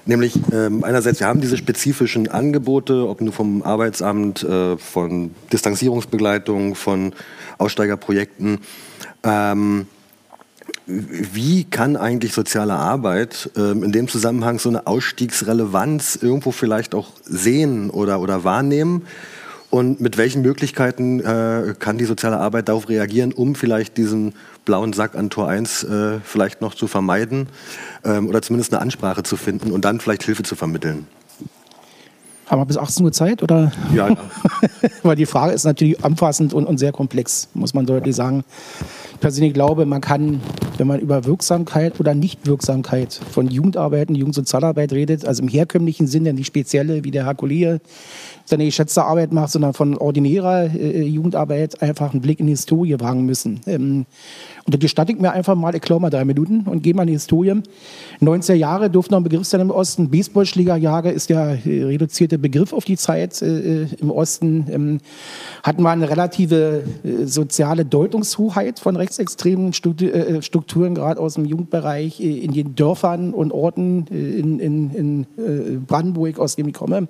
[0.05, 6.75] Nämlich ähm, einerseits, wir haben diese spezifischen Angebote, ob nur vom Arbeitsamt, äh, von Distanzierungsbegleitung,
[6.75, 7.13] von
[7.57, 8.59] Aussteigerprojekten.
[9.23, 9.87] Ähm,
[10.85, 17.09] wie kann eigentlich soziale Arbeit ähm, in dem Zusammenhang so eine Ausstiegsrelevanz irgendwo vielleicht auch
[17.23, 19.03] sehen oder, oder wahrnehmen?
[19.69, 24.33] Und mit welchen Möglichkeiten äh, kann die soziale Arbeit darauf reagieren, um vielleicht diesen
[24.65, 27.47] blauen Sack an Tor 1 äh, vielleicht noch zu vermeiden
[28.03, 31.07] ähm, oder zumindest eine Ansprache zu finden und dann vielleicht Hilfe zu vermitteln?
[32.45, 33.41] Haben wir bis 18 Uhr Zeit?
[33.41, 33.71] Oder?
[33.95, 34.17] Ja, ja.
[35.03, 38.43] Weil die Frage ist natürlich umfassend und, und sehr komplex, muss man deutlich sagen.
[39.23, 40.41] Ich persönlich glaube, man kann,
[40.77, 46.33] wenn man über Wirksamkeit oder Nichtwirksamkeit von Jugendarbeit und Jugendsozialarbeit redet, also im herkömmlichen Sinne,
[46.33, 47.79] nicht spezielle, wie der Herr Kollega
[48.45, 52.99] seine geschätzte Arbeit macht, sondern von ordinärer äh, Jugendarbeit einfach einen Blick in die Historie
[52.99, 53.61] wagen müssen.
[53.65, 54.05] Ähm,
[54.65, 57.03] und da gestatte ich mir einfach mal, ich klaue mal drei Minuten und gehe mal
[57.03, 57.61] in die Historie.
[58.21, 60.09] 90er Jahre durfte noch ein Begriff sein im Osten.
[60.09, 64.65] Baseballschlägerjahre ist der äh, reduzierte Begriff auf die Zeit äh, im Osten.
[64.69, 64.99] Ähm,
[65.63, 71.45] hatten wir eine relative äh, soziale Deutungshoheit von rechtsextremen Struktur, äh, Strukturen, gerade aus dem
[71.45, 76.73] Jugendbereich, äh, in den Dörfern und Orten äh, in, in, in Brandenburg, aus dem ich
[76.73, 77.07] komme.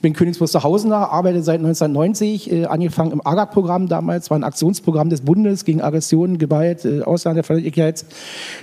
[0.00, 5.64] Bin Königs Wusterhausener, arbeite seit 1990, angefangen im AGAG-Programm damals, war ein Aktionsprogramm des Bundes
[5.64, 8.04] gegen Aggressionen, Gewalt, äh, Ausländerfeindlichkeit,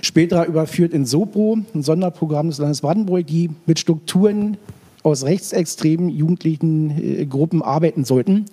[0.00, 4.56] später überführt in SOPRO, ein Sonderprogramm des Landes Brandenburg, die mit Strukturen
[5.02, 8.46] aus rechtsextremen jugendlichen äh, Gruppen arbeiten sollten.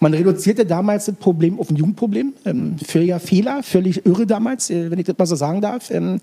[0.00, 4.90] Man reduzierte damals das Problem auf ein Jugendproblem, ähm, völliger Fehler, völlig irre damals, äh,
[4.90, 6.20] wenn ich das mal so sagen darf, ähm,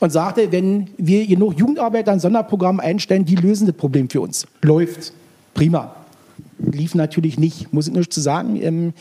[0.00, 4.46] und sagte, wenn wir genug Jugendarbeiter ein Sonderprogramm einstellen, die lösen das Problem für uns.
[4.62, 5.12] Läuft.
[5.52, 5.94] Prima
[6.72, 8.60] lief natürlich nicht, muss ich nicht zu sagen.
[8.60, 8.92] Ähm,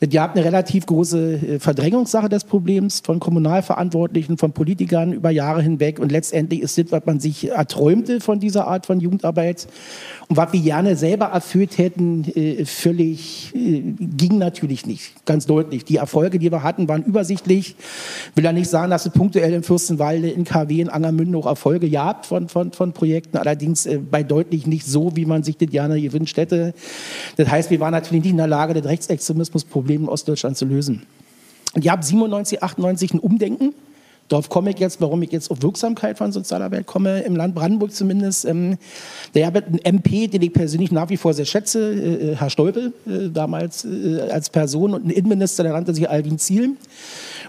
[0.00, 5.62] ihr habt eine relativ große äh, Verdrängungssache des Problems von Kommunalverantwortlichen, von Politikern über Jahre
[5.62, 9.66] hinweg und letztendlich ist das, was man sich erträumte von dieser Art von Jugendarbeit
[10.28, 15.84] und was wir gerne selber erfüllt hätten, äh, völlig äh, ging natürlich nicht, ganz deutlich.
[15.84, 17.76] Die Erfolge, die wir hatten, waren übersichtlich.
[18.30, 21.46] Ich will ja nicht sagen, dass es punktuell in Fürstenwalde, in KW, in Angermünde auch
[21.46, 25.68] Erfolge gab von, von, von Projekten, allerdings bei deutlich nicht so, wie man sich das
[25.68, 26.74] gerne gewünscht hätte.
[27.36, 31.06] Das heißt, wir waren natürlich nicht in der Lage, das Rechtsextremismusproblem in Ostdeutschland zu lösen.
[31.74, 33.74] Und ihr habt 97, 98 ein Umdenken.
[34.28, 37.92] Darauf komme ich jetzt, warum ich jetzt auf Wirksamkeit von Sozialarbeit komme, im Land Brandenburg
[37.92, 38.46] zumindest.
[38.46, 38.78] Ähm,
[39.34, 42.92] der hat einen MP, den ich persönlich nach wie vor sehr schätze, äh, Herr Stolpe,
[43.06, 46.76] äh, damals äh, als Person, und ein Innenminister, der nannte sich Alvin Ziel.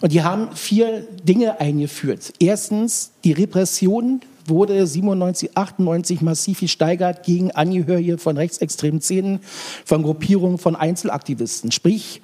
[0.01, 2.33] Und die haben vier Dinge eingeführt.
[2.39, 9.39] Erstens die Repression wurde 97, 98 massiv gesteigert gegen Angehörige von rechtsextremen Szenen,
[9.85, 11.71] von Gruppierungen von Einzelaktivisten.
[11.71, 12.21] Sprich,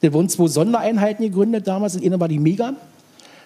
[0.00, 1.94] da wurden zwei Sondereinheiten gegründet damals.
[1.94, 2.74] Das eine war die Mega.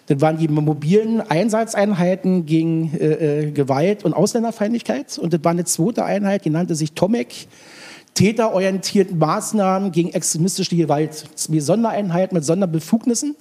[0.07, 5.17] Das waren die mobilen Einsatzeinheiten gegen äh, äh, Gewalt und Ausländerfeindlichkeit.
[5.19, 7.47] Und das war eine zweite Einheit, die nannte sich TOMEC.
[8.15, 11.25] Täterorientierten Maßnahmen gegen extremistische Gewalt.
[11.35, 13.37] Zwei Sondereinheiten mit Sonderbefugnissen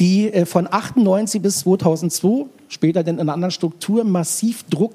[0.00, 4.94] die äh, von 98 bis 2002, später dann in einer anderen Struktur, massiv Druck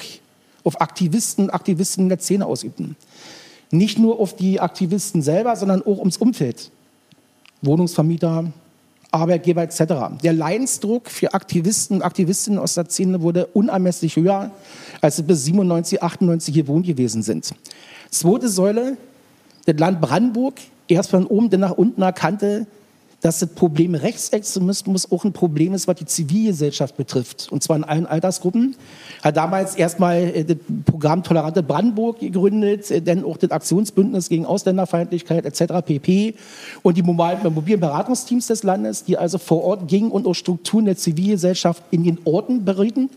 [0.64, 2.96] auf Aktivisten, Aktivistinnen der Szene ausübten.
[3.72, 6.72] Nicht nur auf die Aktivisten selber, sondern auch ums Umfeld.
[7.62, 8.52] Wohnungsvermieter,
[9.12, 10.20] Arbeitgeber etc.
[10.24, 14.52] Der Leidensdruck für Aktivisten und Aktivistinnen aus der Szene wurde unermesslich höher,
[15.02, 17.52] als sie bis 97, 98 gewohnt gewesen sind.
[18.10, 18.98] Zweite Säule,
[19.66, 20.56] das Land Brandenburg,
[20.88, 22.68] erst von oben, dann nach unten erkannte,
[23.22, 27.48] dass das Problem Rechtsextremismus auch ein Problem ist, was die Zivilgesellschaft betrifft.
[27.52, 28.76] Und zwar in allen Altersgruppen.
[29.24, 34.46] Hat damals erstmal äh, das Programm Tolerante Brandenburg gegründet, äh, dann auch das Aktionsbündnis gegen
[34.46, 35.84] Ausländerfeindlichkeit etc.
[35.86, 36.36] pp.
[36.84, 40.98] Und die mobilen Beratungsteams des Landes, die also vor Ort gingen und auch Strukturen der
[40.98, 43.10] Zivilgesellschaft in den Orten berieten.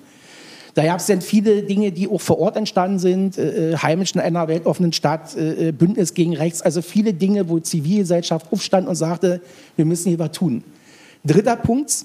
[0.74, 4.14] Da gab es dann viele Dinge, die auch vor Ort entstanden sind, äh, äh heimisch
[4.14, 8.88] in einer weltoffenen Stadt, äh, äh, Bündnis gegen Rechts, also viele Dinge, wo Zivilgesellschaft aufstand
[8.88, 9.40] und sagte,
[9.76, 10.62] wir müssen hier was tun.
[11.24, 12.04] Dritter Punkt,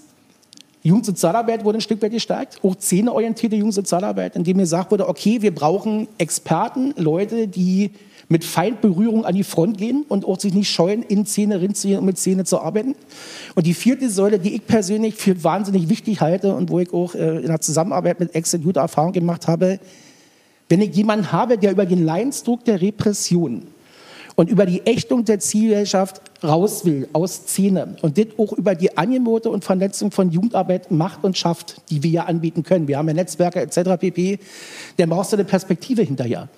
[0.84, 5.54] Jugendsozialarbeit wurde ein Stück weit gestärkt, auch zähneorientierte Jugendsozialarbeit, indem mir gesagt wurde, okay, wir
[5.54, 7.92] brauchen Experten, Leute, die
[8.28, 12.06] mit Feindberührung an die Front gehen und auch sich nicht scheuen, in Szene rinziehen um
[12.06, 12.96] mit Szene zu arbeiten.
[13.54, 17.16] Und die vierte Säule, die ich persönlich für wahnsinnig wichtig halte und wo ich auch
[17.16, 19.80] äh, in der Zusammenarbeit mit Exit gute Erfahrung gemacht habe,
[20.70, 23.68] wenn ich jemanden habe, der über den Leidensdruck der Repression
[24.36, 28.98] und über die Ächtung der Zielgesellschaft raus will aus Szene und das auch über die
[28.98, 32.88] Angebote und Vernetzung von Jugendarbeit macht und schafft, die wir ja anbieten können.
[32.88, 33.98] Wir haben ja Netzwerke etc.
[34.00, 34.40] pp.
[34.98, 36.50] Dann brauchst du eine Perspektive hinterher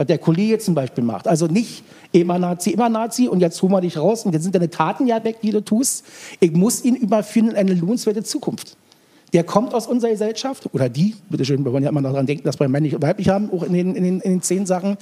[0.00, 1.28] was der Kollege zum Beispiel macht.
[1.28, 4.54] Also nicht immer Nazi, immer Nazi und jetzt holen wir dich raus und jetzt sind
[4.54, 6.06] deine Taten ja weg, die du tust.
[6.40, 8.78] Ich muss ihn überführen in eine lohnenswerte Zukunft.
[9.34, 12.58] Der kommt aus unserer Gesellschaft, oder die, bitteschön, wir wollen ja immer daran denken, dass
[12.58, 14.96] wir männlich und weiblich haben, auch in den, in, den, in den zehn Sachen.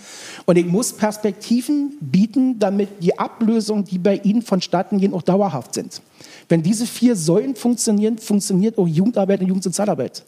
[0.47, 5.75] Und ich muss Perspektiven bieten, damit die Ablösungen, die bei ihnen vonstatten gehen, auch dauerhaft
[5.75, 6.03] sind.
[6.49, 10.25] Wenn diese vier Säulen funktionieren, funktioniert auch Jugendarbeit und Jugendsozialarbeit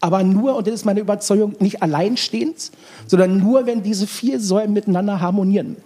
[0.00, 2.70] aber nur, und das ist meine Überzeugung, nicht alleinstehend,
[3.06, 5.76] sondern nur, wenn diese vier Säulen miteinander harmonieren.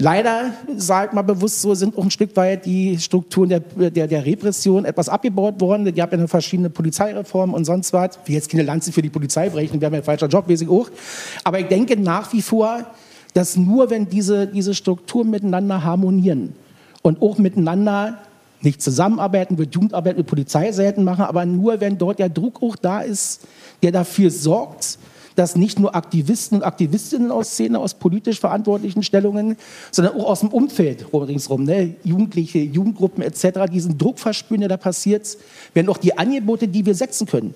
[0.00, 4.24] Leider, sagt mal bewusst so, sind auch ein Stück weit die Strukturen der, der, der
[4.24, 5.88] Repression etwas abgebaut worden.
[5.88, 8.16] Es gab ja verschiedene Polizeireformen und sonst was.
[8.22, 10.68] Ich will jetzt keine Lanze für die Polizei brechen, wäre mir ein falscher Job, mäßig
[10.68, 10.88] auch.
[11.42, 12.86] Aber ich denke nach wie vor,
[13.34, 16.54] dass nur wenn diese, diese Strukturen miteinander harmonieren
[17.02, 18.18] und auch miteinander
[18.60, 22.76] nicht zusammenarbeiten, wird Jugendarbeit mit Polizei selten machen, aber nur wenn dort der Druck auch
[22.76, 23.46] da ist,
[23.82, 24.98] der dafür sorgt,
[25.38, 29.56] dass nicht nur Aktivisten und Aktivistinnen aus Szene, aus politisch verantwortlichen Stellungen,
[29.92, 34.76] sondern auch aus dem Umfeld ringsherum, ne, Jugendliche, Jugendgruppen etc., diesen Druck verspüren, der da
[34.76, 35.38] passiert,
[35.74, 37.54] werden auch die Angebote, die wir setzen können,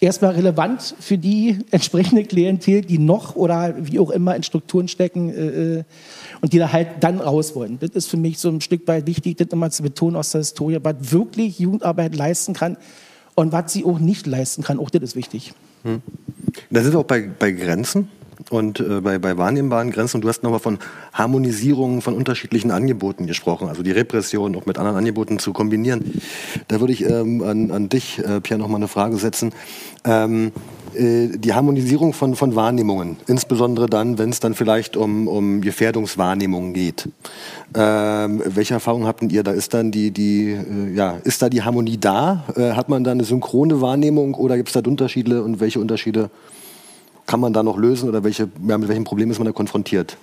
[0.00, 5.30] erstmal relevant für die entsprechende Klientel, die noch oder wie auch immer in Strukturen stecken,
[5.30, 5.84] äh, äh
[6.40, 7.78] und die da halt dann raus wollen.
[7.80, 10.40] Das ist für mich so ein Stück weit wichtig, das nochmal zu betonen aus der
[10.40, 12.76] Historie, was wirklich Jugendarbeit leisten kann
[13.34, 14.78] und was sie auch nicht leisten kann.
[14.78, 15.52] Auch das ist wichtig.
[15.82, 16.02] Hm.
[16.70, 18.08] Da sind wir auch bei, bei Grenzen
[18.50, 20.18] und äh, bei, bei wahrnehmbaren Grenzen.
[20.18, 20.78] Und du hast nochmal von
[21.12, 26.20] Harmonisierung von unterschiedlichen Angeboten gesprochen, also die Repression auch mit anderen Angeboten zu kombinieren.
[26.68, 29.52] Da würde ich ähm, an, an dich, äh, Pierre, nochmal eine Frage setzen.
[30.04, 30.52] Ähm,
[30.94, 36.72] äh, die Harmonisierung von, von Wahrnehmungen, insbesondere dann, wenn es dann vielleicht um, um Gefährdungswahrnehmungen
[36.72, 37.08] geht.
[37.74, 39.52] Ähm, welche Erfahrungen habt ihr da?
[39.52, 42.44] Ist dann die, die äh, ja, ist da die Harmonie da?
[42.56, 46.30] Äh, hat man da eine synchrone Wahrnehmung oder gibt es da Unterschiede und welche Unterschiede
[47.28, 50.16] kann man da noch lösen oder welche, ja, mit welchen Problemen ist man da konfrontiert?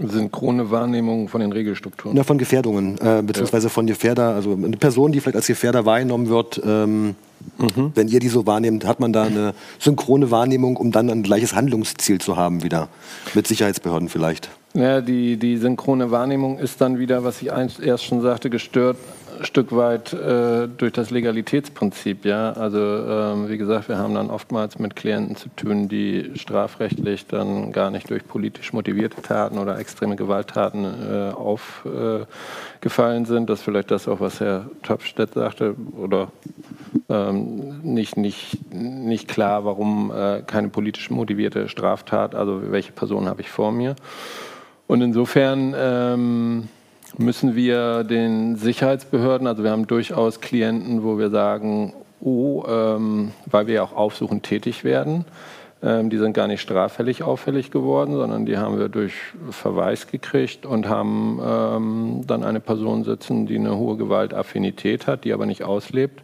[0.00, 2.16] Synchrone Wahrnehmung von den Regelstrukturen.
[2.16, 3.70] Ja, von Gefährdungen, äh, beziehungsweise ja.
[3.70, 7.16] von Gefährder, also eine Person, die vielleicht als Gefährder wahrgenommen wird, ähm,
[7.58, 7.92] mhm.
[7.94, 11.54] wenn ihr die so wahrnehmt, hat man da eine synchrone Wahrnehmung, um dann ein gleiches
[11.54, 12.88] Handlungsziel zu haben wieder,
[13.34, 14.50] mit Sicherheitsbehörden vielleicht.
[14.74, 18.98] Ja, die, die synchrone Wahrnehmung ist dann wieder, was ich erst schon sagte, gestört
[19.42, 22.24] Stück weit äh, durch das Legalitätsprinzip.
[22.24, 22.52] Ja?
[22.52, 27.72] Also ähm, wie gesagt, wir haben dann oftmals mit Klienten zu tun, die strafrechtlich dann
[27.72, 32.24] gar nicht durch politisch motivierte Taten oder extreme Gewalttaten äh, aufgefallen
[33.24, 33.50] äh, sind.
[33.50, 36.28] Das ist vielleicht das auch, was Herr Topstedt sagte, oder
[37.08, 43.40] ähm, nicht, nicht, nicht klar, warum äh, keine politisch motivierte Straftat, also welche Person habe
[43.42, 43.96] ich vor mir.
[44.86, 46.68] Und insofern ähm,
[47.18, 53.66] müssen wir den Sicherheitsbehörden, also wir haben durchaus Klienten, wo wir sagen, oh, ähm, weil
[53.66, 55.24] wir ja auch aufsuchend tätig werden,
[55.82, 59.14] ähm, die sind gar nicht straffällig auffällig geworden, sondern die haben wir durch
[59.50, 65.32] Verweis gekriegt und haben ähm, dann eine Person sitzen, die eine hohe Gewaltaffinität hat, die
[65.32, 66.22] aber nicht auslebt.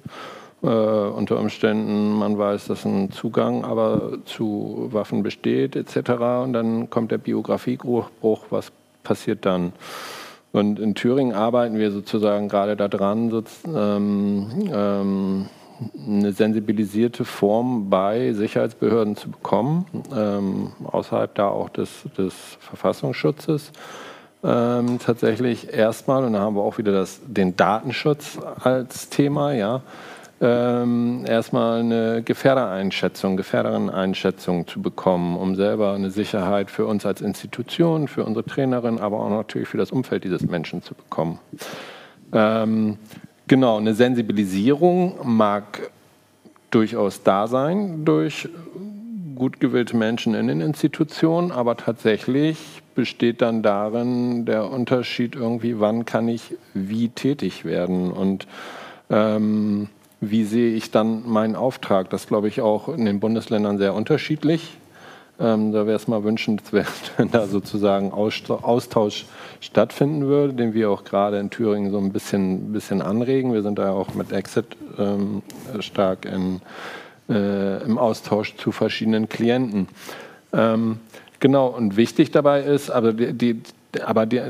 [0.63, 6.11] Äh, unter Umständen, man weiß, dass ein Zugang aber zu Waffen besteht etc.
[6.45, 8.09] Und dann kommt der Biografiebruch,
[8.51, 9.73] was passiert dann?
[10.53, 13.43] Und in Thüringen arbeiten wir sozusagen gerade daran, so,
[13.75, 15.47] ähm, ähm,
[16.07, 23.73] eine sensibilisierte Form bei Sicherheitsbehörden zu bekommen, ähm, außerhalb da auch des, des Verfassungsschutzes.
[24.45, 29.83] Ähm, tatsächlich erstmal, und da haben wir auch wieder das, den Datenschutz als Thema, ja,
[30.43, 38.09] ähm, erstmal eine Gefährdereinschätzung, Gefährderin-Einschätzung zu bekommen, um selber eine Sicherheit für uns als Institution,
[38.09, 41.39] für unsere Trainerin, aber auch natürlich für das Umfeld dieses Menschen zu bekommen.
[42.33, 42.99] Ähm,
[43.47, 45.93] genau, eine Sensibilisierung mag
[46.73, 48.49] durchaus da sein durch
[49.37, 56.05] gut gewählte Menschen in den Institutionen, aber tatsächlich besteht dann darin der Unterschied irgendwie, wann
[56.05, 58.49] kann ich wie tätig werden und
[59.09, 59.89] ähm,
[60.23, 62.09] wie sehe ich dann meinen Auftrag.
[62.11, 64.79] Das glaube ich auch in den Bundesländern sehr unterschiedlich.
[65.41, 69.27] Ähm, da wäre es mal wünschenswert, wenn da sozusagen Austausch
[69.61, 73.53] stattfinden würde, den wir auch gerade in Thüringen so ein bisschen, bisschen anregen.
[73.53, 75.43] Wir sind da auch mit Exit ähm,
[75.81, 76.61] stark in,
[77.29, 79.89] äh, im Austausch zu verschiedenen Klienten.
[80.53, 81.01] Ähm,
[81.41, 83.63] genau, und wichtig dabei ist, aber, die, die,
[84.05, 84.41] aber die,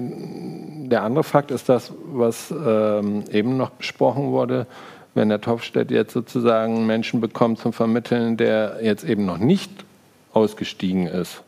[0.91, 4.67] der andere Fakt ist das, was ähm, eben noch besprochen wurde,
[5.15, 9.71] wenn der Topfstedt jetzt sozusagen Menschen bekommt zum Vermitteln, der jetzt eben noch nicht
[10.33, 11.43] ausgestiegen ist,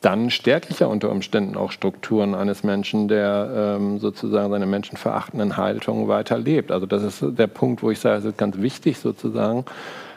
[0.00, 5.58] dann stärke ich ja unter Umständen auch Strukturen eines Menschen, der ähm, sozusagen seine menschenverachtenden
[5.58, 6.72] Haltungen weiterlebt.
[6.72, 9.66] Also das ist der Punkt, wo ich sage, es ist ganz wichtig sozusagen,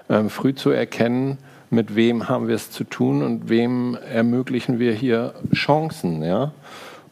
[0.10, 1.38] ähm, früh zu erkennen,
[1.70, 6.24] mit wem haben wir es zu tun und wem ermöglichen wir hier Chancen.
[6.24, 6.54] Ja?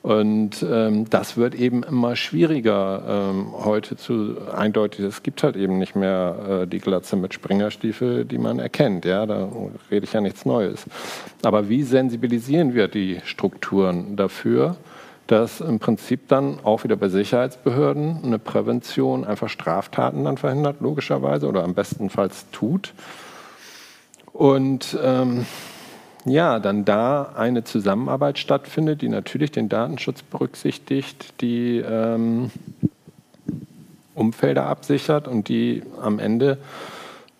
[0.01, 5.05] Und ähm, das wird eben immer schwieriger ähm, heute zu eindeutig.
[5.05, 9.05] Es gibt halt eben nicht mehr äh, die Glatze mit Springerstiefel, die man erkennt.
[9.05, 9.47] Ja, da
[9.91, 10.85] rede ich ja nichts Neues.
[11.43, 14.75] Aber wie sensibilisieren wir die Strukturen dafür,
[15.27, 21.47] dass im Prinzip dann auch wieder bei Sicherheitsbehörden eine Prävention einfach Straftaten dann verhindert, logischerweise,
[21.47, 22.93] oder am bestenfalls tut?
[24.33, 25.45] Und ähm,
[26.25, 32.51] ja, dann da eine Zusammenarbeit stattfindet, die natürlich den Datenschutz berücksichtigt, die ähm,
[34.13, 36.57] Umfelder absichert und die am Ende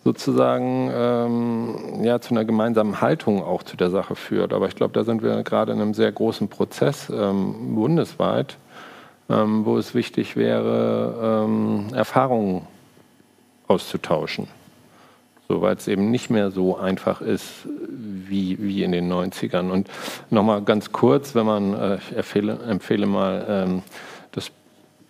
[0.04, 4.52] sozusagen ähm, ja, zu einer gemeinsamen Haltung auch zu der Sache führt.
[4.52, 8.58] Aber ich glaube, da sind wir gerade in einem sehr großen Prozess ähm, bundesweit,
[9.30, 12.64] ähm, wo es wichtig wäre, ähm, Erfahrungen
[13.68, 14.48] auszutauschen.
[15.48, 17.68] So, weil es eben nicht mehr so einfach ist,
[18.32, 19.70] wie, wie in den 90ern.
[19.70, 19.88] Und
[20.32, 23.84] nochmal ganz kurz, wenn man, äh, ich empfehle, empfehle mal ähm,
[24.32, 24.52] das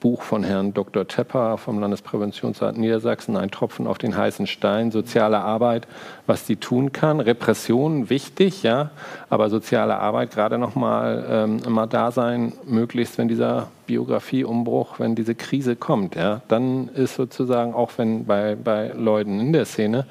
[0.01, 1.07] Buch von Herrn Dr.
[1.07, 5.87] Tepper vom Landespräventionsrat Niedersachsen, Ein Tropfen auf den heißen Stein, soziale Arbeit,
[6.25, 7.19] was die tun kann.
[7.19, 8.89] Repression wichtig, ja,
[9.29, 15.35] aber soziale Arbeit gerade nochmal ähm, immer da sein, möglichst, wenn dieser Biografieumbruch, wenn diese
[15.35, 20.07] Krise kommt, ja, dann ist sozusagen, auch wenn bei, bei Leuten in der Szene,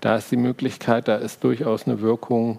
[0.00, 2.58] da ist die Möglichkeit, da ist durchaus eine Wirkung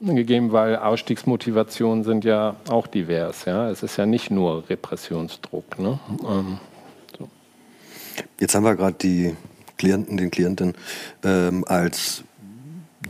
[0.00, 3.44] gegeben, weil Ausstiegsmotivationen sind ja auch divers.
[3.44, 3.70] Ja?
[3.70, 5.78] Es ist ja nicht nur Repressionsdruck.
[5.78, 5.98] Ne?
[6.28, 6.58] Ähm,
[7.18, 7.28] so.
[8.40, 9.36] Jetzt haben wir gerade die
[9.78, 10.74] Klienten, den Klienten
[11.24, 12.24] ähm, als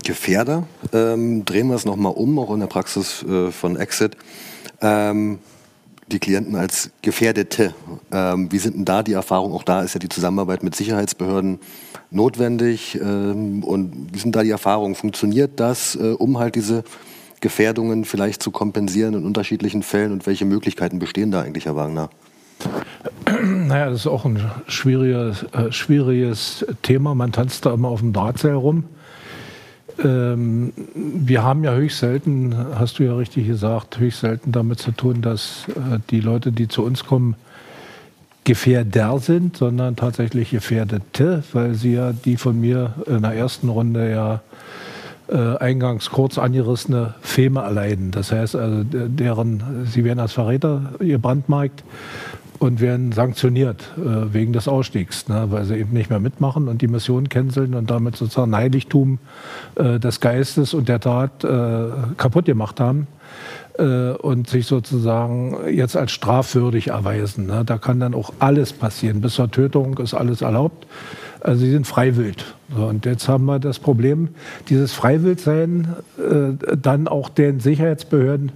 [0.05, 0.65] Gefährder.
[0.93, 4.17] Ähm, drehen wir es nochmal um, auch in der Praxis äh, von Exit.
[4.81, 5.39] Ähm,
[6.13, 7.75] die Klienten als Gefährdete.
[8.13, 9.55] Ähm, wie sind denn da die Erfahrungen?
[9.55, 11.59] Auch da ist ja die Zusammenarbeit mit Sicherheitsbehörden
[12.11, 12.99] notwendig.
[13.01, 14.95] Ähm, und wie sind da die Erfahrungen?
[14.95, 16.85] Funktioniert das, äh, um halt diese
[17.41, 20.13] Gefährdungen vielleicht zu kompensieren in unterschiedlichen Fällen?
[20.13, 22.11] Und welche Möglichkeiten bestehen da eigentlich, Herr Wagner?
[23.43, 27.15] Naja, das ist auch ein schwieriges, äh, schwieriges Thema.
[27.15, 28.85] Man tanzt da immer auf dem Drahtseil rum.
[30.03, 34.93] Ähm, wir haben ja höchst selten, hast du ja richtig gesagt, höchst selten damit zu
[34.93, 37.37] tun, dass äh, die Leute, die zu uns kommen,
[38.45, 44.11] Gefährder sind, sondern tatsächlich Gefährdete, weil sie ja die von mir in der ersten Runde
[44.11, 44.41] ja
[45.29, 48.11] äh, eingangs kurz angerissene Feme erleiden.
[48.11, 51.85] Das heißt also, deren, sie werden als Verräter gebrandmarkt
[52.63, 56.81] und werden sanktioniert äh, wegen des Ausstiegs, ne, weil sie eben nicht mehr mitmachen und
[56.81, 59.19] die Mission canceln und damit sozusagen Heiligtum
[59.75, 63.09] äh, des Geistes und der Tat äh, kaputt gemacht haben
[63.79, 67.47] äh, und sich sozusagen jetzt als strafwürdig erweisen.
[67.47, 67.65] Ne.
[67.67, 69.21] Da kann dann auch alles passieren.
[69.21, 70.87] Bis zur Tötung ist alles erlaubt.
[71.41, 72.37] Also sie sind freiwillig.
[72.77, 74.29] So, und jetzt haben wir das Problem,
[74.69, 78.53] dieses Freiwildsein äh, dann auch den Sicherheitsbehörden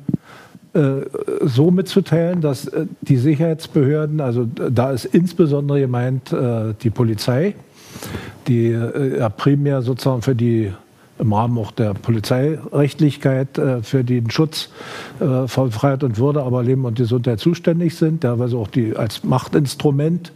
[1.43, 7.55] so mitzuteilen, dass äh, die Sicherheitsbehörden, also da ist insbesondere gemeint äh, die Polizei,
[8.47, 8.68] die
[9.18, 10.70] ja primär sozusagen für die
[11.18, 14.68] im Rahmen auch der Polizeirechtlichkeit äh, für den Schutz
[15.20, 19.24] äh, von Freiheit und Würde, aber Leben und Gesundheit zuständig sind, teilweise auch die als
[19.24, 20.33] Machtinstrument,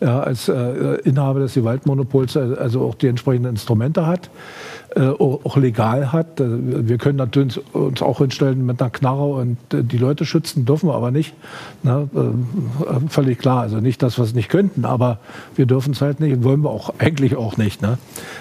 [0.00, 4.26] als äh, Inhaber des Gewaltmonopols, also auch die entsprechenden Instrumente hat.
[4.26, 6.40] äh, auch legal hat.
[6.40, 10.64] Äh, wir können natürlich uns auch hinstellen mit einer Knarre und äh, die Leute schützen,
[10.64, 11.34] dürfen wir aber nicht.
[11.82, 12.08] Ne?
[12.14, 13.60] Äh, völlig klar.
[13.62, 15.18] Also nicht das, was wir nicht könnten, aber
[15.56, 17.82] wir dürfen es halt nicht, wollen wir auch eigentlich auch nicht.
[17.82, 17.98] Ne?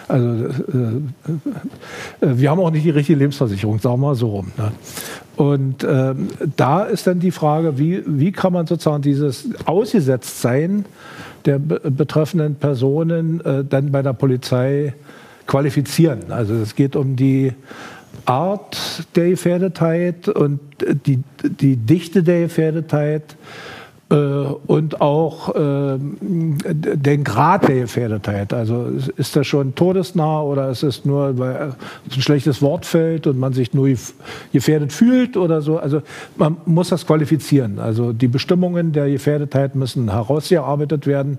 [0.08, 4.52] Also äh, äh, wir haben auch nicht die richtige Lebensversicherung, sagen wir mal so rum.
[4.58, 4.72] Ne?
[5.36, 10.86] Und ähm, da ist dann die Frage, wie, wie kann man sozusagen dieses Ausgesetztsein
[11.46, 14.96] der betreffenden Personen äh, dann bei der Polizei
[15.48, 16.32] qualifizieren.
[16.32, 17.54] Also es geht um die
[18.26, 20.60] Art der Gefährdetheit und
[21.06, 23.36] die, die Dichte der Gefährdetheit
[24.10, 28.54] äh, und auch äh, den Grad der Gefährdetheit.
[28.54, 28.88] Also
[29.18, 31.76] ist das schon todesnah oder ist es nur, weil
[32.14, 33.90] ein schlechtes Wort fällt und man sich nur
[34.52, 35.78] gefährdet fühlt oder so.
[35.78, 36.02] Also
[36.36, 37.80] man muss das qualifizieren.
[37.80, 41.38] Also die Bestimmungen der Gefährdetheit müssen herausgearbeitet werden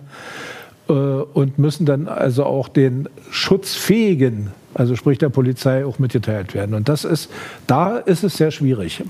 [0.88, 6.74] und müssen dann also auch den schutzfähigen also sprich der Polizei auch mitgeteilt werden.
[6.74, 7.30] Und das ist,
[7.66, 9.02] da ist es sehr schwierig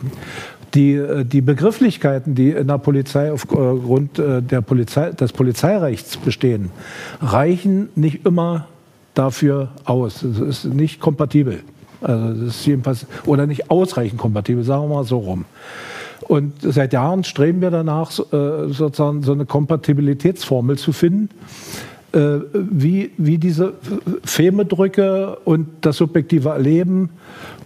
[0.74, 6.70] die, äh, die Begrifflichkeiten, die in der Polizei aufgrund äh, der Polizei, des Polizeirechts bestehen,
[7.20, 8.66] reichen nicht immer
[9.14, 10.22] dafür aus.
[10.22, 11.60] Es ist nicht kompatibel.
[12.00, 15.44] Also das ist jedenfalls, oder nicht ausreichend kompatibel, sagen wir mal so rum.
[16.28, 21.30] Und seit Jahren streben wir danach, äh, sozusagen so eine Kompatibilitätsformel zu finden,
[22.10, 23.74] wie, wie diese
[24.24, 27.10] Femedrücke und das subjektive Erleben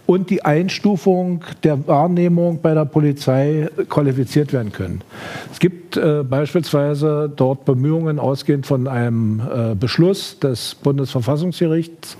[0.05, 5.01] und die Einstufung der Wahrnehmung bei der Polizei qualifiziert werden können.
[5.51, 12.17] Es gibt äh, beispielsweise dort Bemühungen ausgehend von einem äh, Beschluss des Bundesverfassungsgerichts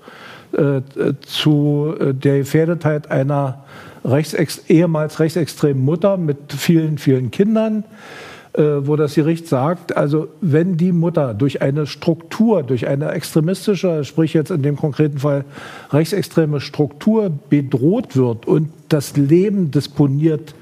[0.51, 0.81] äh,
[1.21, 3.63] zu äh, der Gefährdetheit einer
[4.03, 7.83] rechtsex ehemals rechtsextremen Mutter mit vielen, vielen Kindern,
[8.53, 14.03] äh, wo das Gericht sagt, also wenn die Mutter durch eine Struktur, durch eine extremistische,
[14.03, 15.45] sprich jetzt in dem konkreten Fall
[15.91, 20.55] rechtsextreme Struktur bedroht wird und das Leben disponiert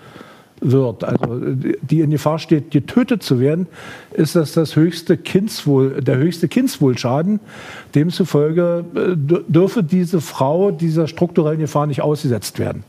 [0.61, 1.39] wird, also
[1.81, 3.67] die in Gefahr steht, getötet zu werden,
[4.13, 7.39] ist das das höchste Kindswohl, der höchste Kindswohlschaden.
[7.95, 9.15] Demzufolge äh,
[9.47, 12.83] dürfe diese Frau dieser strukturellen Gefahr nicht ausgesetzt werden.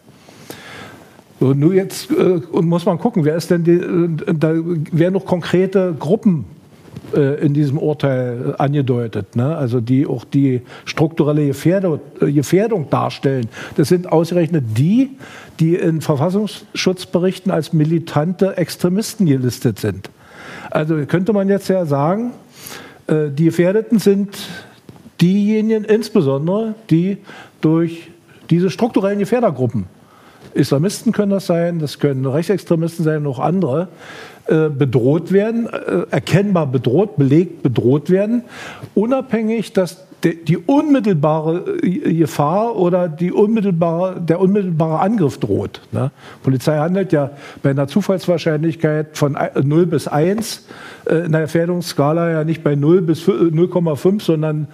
[1.40, 5.26] So, nur jetzt äh, muss man gucken, wer ist denn die, äh, da werden noch
[5.26, 6.46] konkrete Gruppen
[7.16, 9.56] in diesem Urteil angedeutet, ne?
[9.56, 13.48] also die auch die strukturelle Gefährdung, äh, Gefährdung darstellen.
[13.76, 15.10] Das sind ausgerechnet die,
[15.60, 20.10] die in Verfassungsschutzberichten als militante Extremisten gelistet sind.
[20.70, 22.32] Also könnte man jetzt ja sagen,
[23.06, 24.36] äh, die Gefährdeten sind
[25.20, 27.18] diejenigen insbesondere, die
[27.60, 28.10] durch
[28.50, 29.86] diese strukturellen Gefährdergruppen
[30.54, 33.88] Islamisten können das sein, das können Rechtsextremisten sein und auch andere,
[34.48, 38.44] äh, bedroht werden, äh, erkennbar bedroht, belegt bedroht werden,
[38.94, 45.82] unabhängig, dass die unmittelbare äh, Gefahr oder die unmittelbare, der unmittelbare Angriff droht.
[45.92, 46.10] Ne?
[46.42, 47.30] Polizei handelt ja
[47.62, 50.66] bei einer Zufallswahrscheinlichkeit von 0 bis 1
[51.10, 54.68] in der Gefährdungsskala ja nicht bei 0 bis 0,5, sondern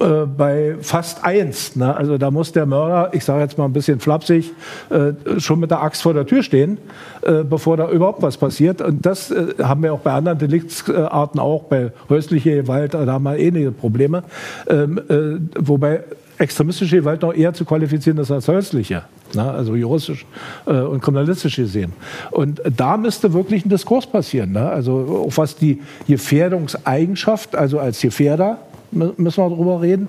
[0.00, 1.76] äh, bei fast eins.
[1.76, 1.94] Ne?
[1.94, 4.52] Also da muss der Mörder, ich sage jetzt mal ein bisschen flapsig,
[4.88, 6.78] äh, schon mit der Axt vor der Tür stehen,
[7.22, 8.80] äh, bevor da überhaupt was passiert.
[8.80, 13.24] Und das äh, haben wir auch bei anderen Deliktsarten auch, bei häuslicher Gewalt, da haben
[13.24, 14.22] wir ähnliche Probleme.
[14.68, 16.04] Ähm, äh, wobei
[16.38, 19.02] extremistische Gewalt noch eher zu qualifizieren ist als häusliche.
[19.34, 19.48] Ne?
[19.48, 20.26] also juristisch
[20.66, 21.92] äh, und kriminalistisch gesehen.
[22.30, 24.52] Und da müsste wirklich ein Diskurs passieren.
[24.52, 24.68] Ne?
[24.68, 28.58] Also auch was die Gefährdungseigenschaft, also als Gefährder,
[28.92, 30.08] müssen wir darüber reden.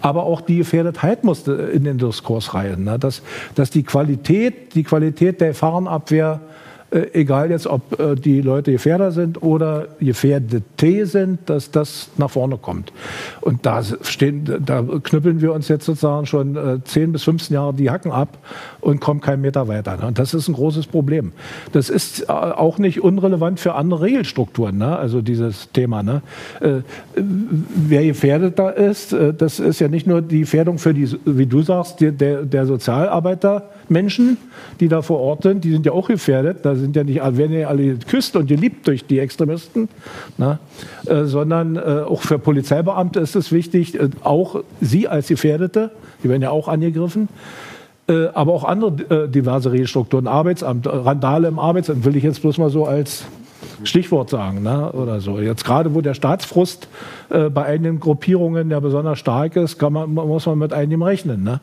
[0.00, 2.84] Aber auch die Gefährdetheit musste in den Diskurs rein.
[2.84, 2.98] Ne?
[2.98, 3.22] Dass,
[3.54, 6.40] dass die Qualität, die Qualität der Gefahrenabwehr
[6.90, 12.30] äh, egal jetzt, ob äh, die Leute Gefährder sind oder Gefährdete sind, dass das nach
[12.30, 12.92] vorne kommt.
[13.42, 17.74] Und da, stehen, da knüppeln wir uns jetzt sozusagen schon äh, 10 bis 15 Jahre
[17.74, 18.38] die Hacken ab
[18.80, 19.98] und kommen keinen Meter weiter.
[19.98, 20.06] Ne?
[20.06, 21.32] Und das ist ein großes Problem.
[21.72, 24.96] Das ist äh, auch nicht unrelevant für andere Regelstrukturen, ne?
[24.96, 26.02] also dieses Thema.
[26.02, 26.22] Ne?
[26.60, 26.80] Äh,
[27.14, 31.46] wer gefährdet da ist, äh, das ist ja nicht nur die Gefährdung für die, wie
[31.46, 34.38] du sagst, der, der Sozialarbeiter, Menschen,
[34.80, 36.58] die da vor Ort sind, die sind ja auch gefährdet.
[36.62, 39.88] Da sind ja nicht, werden ja alle geküsst und geliebt durch die Extremisten,
[40.36, 40.58] na,
[41.06, 45.90] äh, sondern äh, auch für Polizeibeamte ist es wichtig, äh, auch sie als Gefährdete,
[46.22, 47.28] die werden ja auch angegriffen,
[48.08, 52.58] äh, aber auch andere äh, diverse Regelstrukturen, Arbeitsamt, Randale im Arbeitsamt will ich jetzt bloß
[52.58, 53.24] mal so als
[53.84, 54.92] Stichwort sagen ne?
[54.92, 55.38] oder so.
[55.38, 56.88] Jetzt gerade, wo der Staatsfrust
[57.30, 61.42] äh, bei einigen Gruppierungen ja besonders stark ist, man, muss man mit einigen rechnen.
[61.42, 61.60] Ne?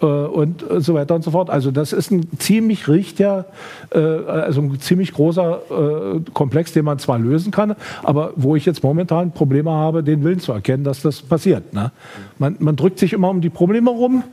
[0.00, 1.50] Äh, und so weiter und so fort.
[1.50, 3.46] Also das ist ein ziemlich richtiger,
[3.90, 8.64] äh, also ein ziemlich großer äh, Komplex, den man zwar lösen kann, aber wo ich
[8.64, 11.72] jetzt momentan Probleme habe, den Willen zu erkennen, dass das passiert.
[11.72, 11.92] Ne?
[12.38, 14.24] Man, man drückt sich immer um die Probleme rum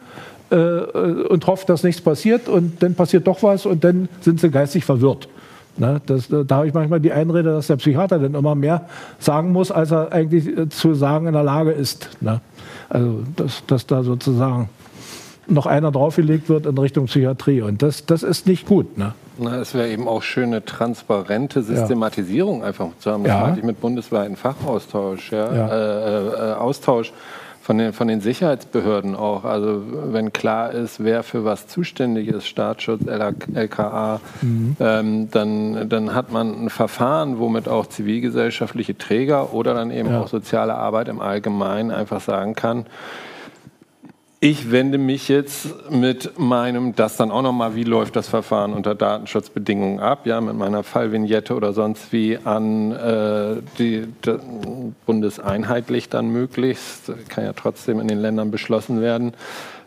[0.49, 4.49] äh, und hofft, dass nichts passiert und dann passiert doch was und dann sind sie
[4.49, 5.28] geistig verwirrt.
[5.78, 6.01] Ne?
[6.05, 8.88] Das, da habe ich manchmal die Einrede, dass der Psychiater dann immer mehr
[9.19, 12.09] sagen muss, als er eigentlich äh, zu sagen in der Lage ist.
[12.22, 12.41] Ne?
[12.89, 14.69] Also, dass, dass da sozusagen
[15.47, 17.61] noch einer draufgelegt wird in Richtung Psychiatrie.
[17.61, 18.97] Und das, das ist nicht gut.
[18.97, 19.13] Ne?
[19.38, 22.67] Na, es wäre eben auch schöne, transparente Systematisierung ja.
[22.67, 23.24] einfach zu haben.
[23.24, 23.41] Das ja.
[23.41, 25.32] meinte ich mit bundesweiten Fachaustausch.
[25.32, 25.53] Ja?
[25.53, 25.67] ja.
[25.67, 27.11] Äh, äh, Austausch
[27.72, 29.45] von den, von den Sicherheitsbehörden auch.
[29.45, 34.76] Also wenn klar ist, wer für was zuständig ist, Staatsschutz, LKA, mhm.
[34.82, 39.53] ähm, dann, dann hat man ein Verfahren, womit auch zivilgesellschaftliche Ja.
[39.53, 42.88] oder dann eben auch soziale Arbeit im Allgemeinen einfach sagen kann,
[44.44, 48.96] ich wende mich jetzt mit meinem, das dann auch nochmal, wie läuft das Verfahren unter
[48.96, 54.38] Datenschutzbedingungen ab, ja, mit meiner Fallvignette oder sonst wie an äh, die, die,
[55.06, 59.34] bundeseinheitlich dann möglichst, kann ja trotzdem in den Ländern beschlossen werden,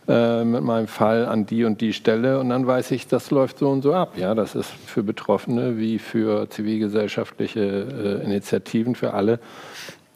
[0.07, 2.39] äh, mit meinem Fall an die und die Stelle.
[2.39, 4.13] Und dann weiß ich, das läuft so und so ab.
[4.17, 9.41] Ja, das ist für Betroffene wie für zivilgesellschaftliche äh, Initiativen, für alle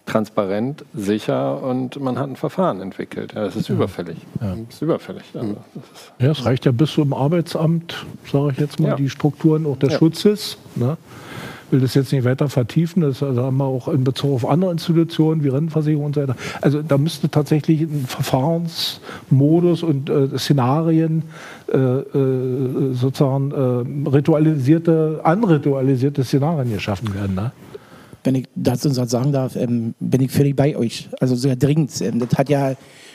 [0.09, 3.35] transparent, sicher und man hat ein Verfahren entwickelt.
[3.35, 3.75] Ja, das ist ja.
[3.75, 4.17] überfällig.
[4.41, 4.57] Ja.
[4.67, 5.23] Das ist überfällig.
[5.35, 8.97] Also, ist ja, es reicht ja bis zum Arbeitsamt, sage ich jetzt mal, ja.
[8.97, 10.59] die Strukturen auch des Schutzes.
[10.75, 10.97] Ne?
[11.71, 13.03] will das jetzt nicht weiter vertiefen.
[13.03, 16.37] Das haben wir auch in Bezug auf andere Institutionen wie Rentenversicherung und so weiter.
[16.61, 21.25] Also da müsste tatsächlich ein Verfahrensmodus und äh, Szenarien
[21.73, 27.35] äh, äh, sozusagen äh, ritualisierte, anritualisierte Szenarien geschaffen werden.
[27.35, 27.53] Ne?
[28.29, 31.09] Wenn ich dazu sagen darf, ähm, bin ich völlig bei euch.
[31.19, 31.99] Also sehr dringend.
[32.03, 32.75] Ähm, das hat ja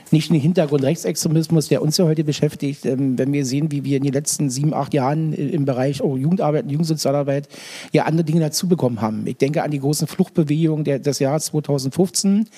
[0.09, 2.83] nicht nur Hintergrund Rechtsextremismus, der uns ja heute beschäftigt.
[2.87, 6.17] Ähm, wenn wir sehen, wie wir in den letzten sieben, acht Jahren im Bereich oh,
[6.17, 7.47] Jugendarbeit und Jugendsozialarbeit
[7.91, 9.27] ja andere Dinge dazu bekommen haben.
[9.27, 12.49] Ich denke an die großen Fluchtbewegungen des Jahres 2015,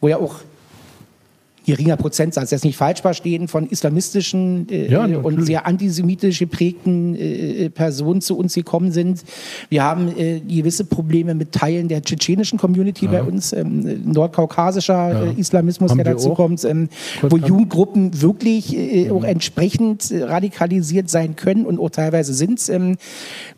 [0.00, 0.36] wo ja auch
[1.68, 7.68] geringer Prozentsatz, jetzt nicht falsch verstehen, von islamistischen äh, ja, und sehr antisemitisch geprägten äh,
[7.68, 9.22] Personen zu uns gekommen sind.
[9.68, 13.10] Wir haben äh, gewisse Probleme mit Teilen der tschetschenischen Community ja.
[13.12, 15.24] bei uns, ähm, nordkaukasischer ja.
[15.24, 16.88] Äh, Islamismus, haben der dazu kommt, ähm,
[17.20, 22.96] wo Jugendgruppen wirklich äh, auch entsprechend radikalisiert sein können und auch teilweise sind, ähm,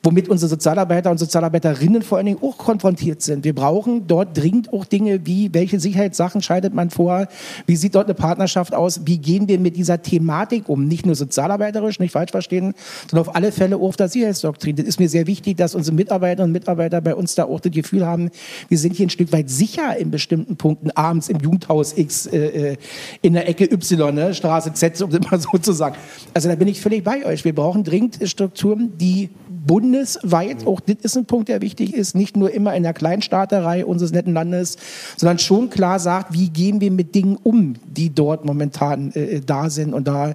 [0.03, 3.45] womit unsere Sozialarbeiter und Sozialarbeiterinnen vor allen Dingen auch konfrontiert sind.
[3.45, 7.29] Wir brauchen dort dringend auch Dinge wie, welche Sicherheitssachen scheidet man vor,
[7.67, 9.03] wie sieht dort eine Partnerschaft aus?
[9.05, 10.87] Wie gehen wir mit dieser Thematik um?
[10.87, 12.75] Nicht nur sozialarbeiterisch, nicht falsch verstehen,
[13.09, 14.77] sondern auf alle Fälle auch auf der Sicherheitsdoktrin.
[14.77, 17.73] Das ist mir sehr wichtig, dass unsere Mitarbeiterinnen und Mitarbeiter bei uns da auch das
[17.73, 18.31] Gefühl haben,
[18.69, 22.73] wir sind hier ein Stück weit sicher in bestimmten Punkten, abends im Jugendhaus X, äh,
[22.73, 22.77] äh
[23.23, 24.35] in der Ecke Y, ne?
[24.35, 25.97] Straße Z, um das mal so zu sagen.
[26.35, 27.45] Also da bin ich völlig bei euch.
[27.45, 29.31] Wir brauchen dringend Strukturen, die
[29.67, 33.85] bundesweit, auch das ist ein Punkt, der wichtig ist, nicht nur immer in der Kleinstaaterei
[33.85, 34.77] unseres netten Landes,
[35.17, 39.71] sondern schon klar sagt, wie gehen wir mit Dingen um, die dort momentan äh, da
[39.71, 39.93] sind.
[39.93, 40.35] Und da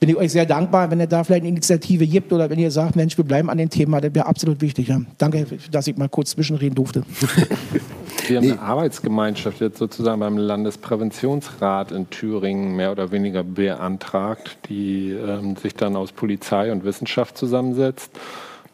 [0.00, 2.70] bin ich euch sehr dankbar, wenn ihr da vielleicht eine Initiative gibt oder wenn ihr
[2.70, 4.88] sagt, Mensch, wir bleiben an dem Thema, das wäre absolut wichtig.
[4.88, 5.00] Ja.
[5.18, 7.04] Danke, dass ich mal kurz zwischenreden durfte.
[8.26, 15.10] Wir haben eine Arbeitsgemeinschaft jetzt sozusagen beim Landespräventionsrat in Thüringen mehr oder weniger beantragt, die
[15.10, 18.12] ähm, sich dann aus Polizei und Wissenschaft zusammensetzt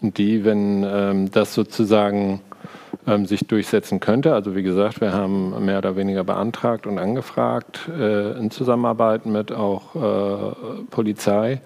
[0.01, 2.41] und die, wenn ähm, das sozusagen
[3.07, 4.35] ähm, sich durchsetzen könnte.
[4.35, 9.51] Also wie gesagt, wir haben mehr oder weniger beantragt und angefragt äh, in Zusammenarbeit mit
[9.53, 10.55] auch äh,
[10.91, 11.61] Polizei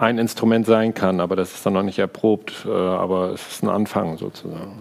[0.00, 3.62] ein Instrument sein kann, aber das ist dann noch nicht erprobt, äh, aber es ist
[3.62, 4.72] ein Anfang sozusagen.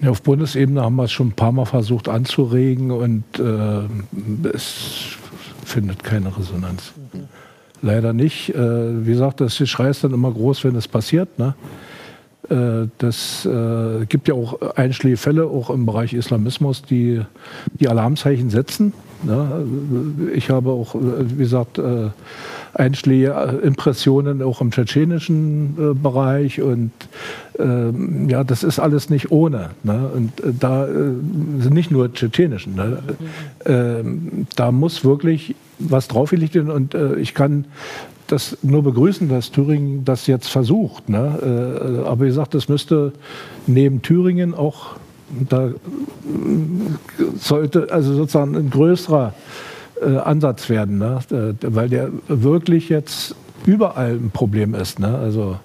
[0.00, 5.16] Ja, auf Bundesebene haben wir es schon ein paar Mal versucht anzuregen und äh, es
[5.64, 6.92] findet keine Resonanz.
[7.12, 7.28] Mhm.
[7.82, 8.54] Leider nicht.
[8.54, 11.38] Äh, wie gesagt, das Geschrei ist dann immer groß, wenn es passiert.
[11.38, 11.54] Ne?
[12.50, 17.22] Äh, das äh, gibt ja auch einschlägige Fälle, auch im Bereich Islamismus, die
[17.78, 18.92] die Alarmzeichen setzen.
[19.22, 19.66] Ne?
[20.34, 21.80] Ich habe auch, äh, wie gesagt,
[22.78, 26.92] äh, einschlägige äh, Impressionen auch im tschetschenischen äh, Bereich und
[27.58, 29.70] ähm, ja, das ist alles nicht ohne.
[29.82, 30.10] Ne?
[30.14, 32.76] Und da sind nicht nur tschetschenischen.
[32.76, 32.98] Ne?
[33.66, 37.66] Ähm, da muss wirklich was draufgelegt werden und ich kann
[38.28, 41.08] das nur begrüßen, dass Thüringen das jetzt versucht.
[41.08, 42.02] Ne?
[42.04, 43.12] Äh, aber wie gesagt, das müsste
[43.66, 44.96] neben Thüringen auch,
[45.48, 45.70] da
[47.38, 49.34] sollte also sozusagen ein größerer
[50.02, 51.18] äh, Ansatz werden, ne?
[51.30, 53.34] Äh, weil der wirklich jetzt
[53.66, 54.98] überall ein Problem ist.
[54.98, 55.16] Ne?
[55.16, 55.56] Also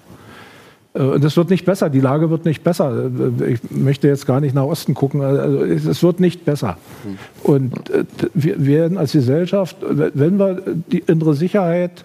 [0.94, 3.10] äh, und es wird nicht besser, die Lage wird nicht besser.
[3.46, 6.76] Ich möchte jetzt gar nicht nach Osten gucken, also es wird nicht besser.
[7.42, 8.04] Und äh,
[8.34, 12.04] wir werden als Gesellschaft, wenn wir die innere Sicherheit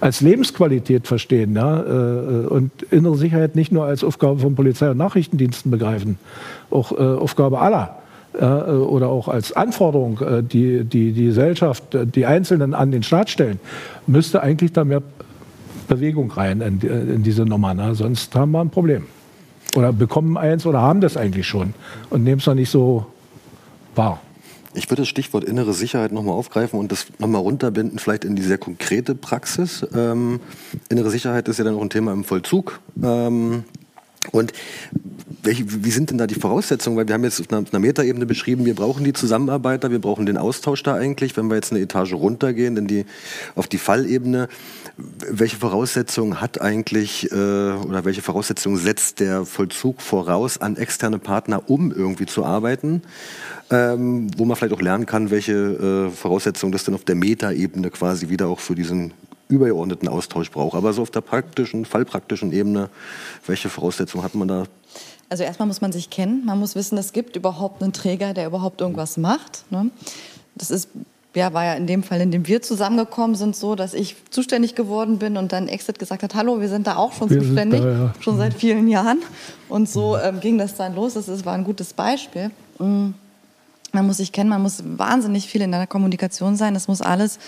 [0.00, 5.70] als Lebensqualität verstehen ja, und innere Sicherheit nicht nur als Aufgabe von Polizei und Nachrichtendiensten
[5.70, 6.18] begreifen,
[6.70, 7.99] auch Aufgabe aller,
[8.40, 13.60] oder auch als Anforderung, die, die die Gesellschaft, die Einzelnen an den Staat stellen,
[14.06, 15.02] müsste eigentlich da mehr
[15.88, 17.74] Bewegung rein in, in diese Nummer.
[17.74, 17.94] Ne?
[17.94, 19.06] Sonst haben wir ein Problem.
[19.76, 21.74] oder bekommen eins oder haben das eigentlich schon
[22.10, 23.06] und nehmen es noch nicht so
[23.94, 24.20] wahr.
[24.72, 28.42] Ich würde das Stichwort innere Sicherheit nochmal aufgreifen und das nochmal runterbinden, vielleicht in die
[28.42, 29.84] sehr konkrete Praxis.
[29.94, 30.38] Ähm,
[30.88, 32.78] innere Sicherheit ist ja dann auch ein Thema im Vollzug.
[33.02, 33.64] Ähm,
[34.32, 34.52] und
[35.42, 36.96] welche, wie sind denn da die Voraussetzungen?
[36.96, 40.26] Weil wir haben jetzt auf einer, einer Metaebene beschrieben, wir brauchen die Zusammenarbeiter, wir brauchen
[40.26, 41.36] den Austausch da eigentlich.
[41.36, 43.06] Wenn wir jetzt eine Etage runtergehen, in die,
[43.54, 44.48] auf die Fallebene,
[44.96, 51.68] welche Voraussetzungen hat eigentlich äh, oder welche Voraussetzungen setzt der Vollzug voraus an externe Partner,
[51.68, 53.02] um irgendwie zu arbeiten?
[53.70, 57.90] Ähm, wo man vielleicht auch lernen kann, welche äh, Voraussetzungen das dann auf der Metaebene
[57.90, 59.12] quasi wieder auch für diesen
[59.50, 60.76] übergeordneten Austausch braucht.
[60.76, 62.88] Aber so auf der praktischen, fallpraktischen Ebene,
[63.46, 64.64] welche Voraussetzungen hat man da?
[65.30, 66.44] Also erstmal muss man sich kennen.
[66.44, 69.64] Man muss wissen, es gibt überhaupt einen Träger, der überhaupt irgendwas macht.
[69.70, 69.90] Ne?
[70.56, 70.88] Das ist
[71.34, 74.74] ja, war ja in dem Fall, in dem wir zusammengekommen sind, so, dass ich zuständig
[74.74, 77.80] geworden bin und dann Exit gesagt hat, hallo, wir sind da auch schon wir zuständig,
[77.80, 78.14] da, ja.
[78.20, 79.18] schon seit vielen Jahren.
[79.68, 81.14] Und so ähm, ging das dann los.
[81.14, 82.50] Das ist, war ein gutes Beispiel.
[82.78, 83.10] Mm.
[83.92, 86.74] Man muss sich kennen, man muss wahnsinnig viel in der Kommunikation sein.
[86.74, 87.40] Das muss alles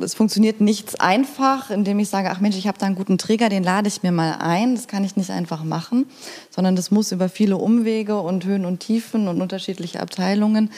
[0.00, 3.48] es funktioniert nichts einfach, indem ich sage, ach Mensch, ich habe da einen guten Träger,
[3.48, 4.74] den lade ich mir mal ein.
[4.74, 6.06] Das kann ich nicht einfach machen,
[6.50, 10.70] sondern das muss über viele Umwege und Höhen und Tiefen und unterschiedliche Abteilungen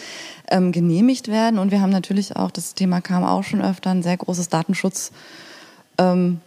[0.51, 1.59] ähm, genehmigt werden.
[1.59, 5.13] Und wir haben natürlich auch, das Thema kam auch schon öfter, ein sehr großes Datenschutz.
[5.99, 6.41] Ähm,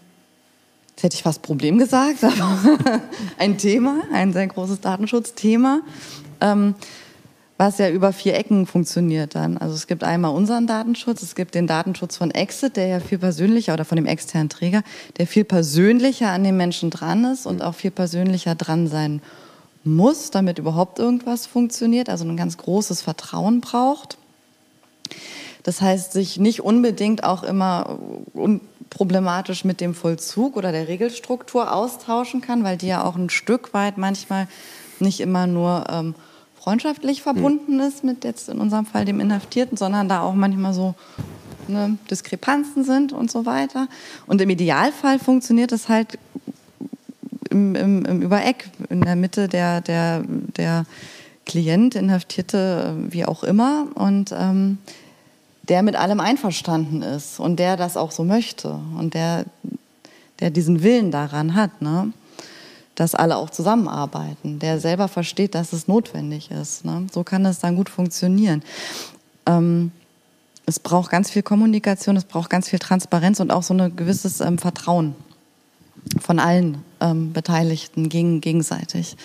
[0.99, 2.99] Jetzt hätte ich fast Problem gesagt, aber
[3.37, 5.79] ein Thema, ein sehr großes Datenschutzthema.
[6.41, 6.75] Ähm,
[7.59, 9.57] was ja über vier Ecken funktioniert dann.
[9.57, 13.17] Also es gibt einmal unseren Datenschutz, es gibt den Datenschutz von Exit, der ja viel
[13.17, 14.81] persönlicher oder von dem externen Träger,
[15.17, 19.21] der viel persönlicher an den Menschen dran ist und auch viel persönlicher dran sein
[19.83, 24.17] muss, damit überhaupt irgendwas funktioniert, also ein ganz großes Vertrauen braucht.
[25.63, 27.99] Das heißt, sich nicht unbedingt auch immer
[28.31, 33.73] unproblematisch mit dem Vollzug oder der Regelstruktur austauschen kann, weil die ja auch ein Stück
[33.73, 34.47] weit manchmal
[35.01, 36.15] nicht immer nur ähm,
[36.61, 40.95] freundschaftlich verbunden ist mit jetzt in unserem Fall dem Inhaftierten, sondern da auch manchmal so
[41.67, 43.87] ne, Diskrepanzen sind und so weiter.
[44.27, 46.19] Und im Idealfall funktioniert es halt
[47.49, 50.23] im, im, im Übereck, in der Mitte der, der,
[50.57, 50.85] der
[51.45, 53.87] Klient, Inhaftierte, wie auch immer.
[53.95, 54.77] Und ähm,
[55.69, 59.45] der mit allem einverstanden ist und der das auch so möchte und der,
[60.39, 61.81] der diesen Willen daran hat.
[61.81, 62.11] Ne?
[62.99, 66.83] Dass alle auch zusammenarbeiten, der selber versteht, dass es notwendig ist.
[66.83, 67.07] Ne?
[67.13, 68.61] So kann es dann gut funktionieren.
[69.45, 69.91] Ähm,
[70.65, 74.41] es braucht ganz viel Kommunikation, es braucht ganz viel Transparenz und auch so ein gewisses
[74.41, 75.15] ähm, Vertrauen
[76.19, 79.15] von allen ähm, Beteiligten gegen, gegenseitig.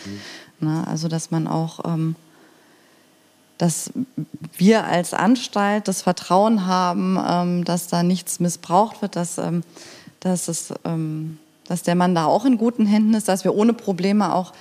[0.61, 0.69] Mhm.
[0.69, 0.87] Ne?
[0.87, 2.15] Also dass man auch, ähm,
[3.59, 3.91] dass
[4.57, 9.65] wir als Anstalt das Vertrauen haben, ähm, dass da nichts missbraucht wird, dass, ähm,
[10.21, 10.73] dass es
[11.67, 14.53] dass der Mann da auch in guten Händen ist, dass wir ohne Probleme auch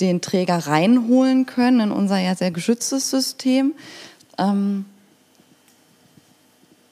[0.00, 3.74] den Träger reinholen können in unser ja sehr geschütztes System.
[4.38, 4.84] Ähm,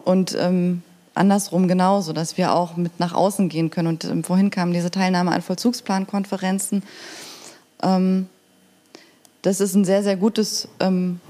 [0.04, 0.82] und ähm,
[1.14, 3.88] andersrum genauso, dass wir auch mit nach außen gehen können.
[3.88, 6.82] Und ähm, vorhin kam diese Teilnahme an Vollzugsplankonferenzen.
[7.82, 8.28] Ähm,
[9.42, 11.20] das ist ein sehr, sehr gutes ähm,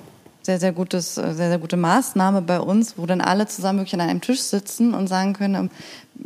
[0.46, 3.94] sehr, sehr, gutes, äh, sehr, sehr gute Maßnahme bei uns, wo dann alle zusammen wirklich
[3.94, 5.70] an einem Tisch sitzen und sagen können, ähm,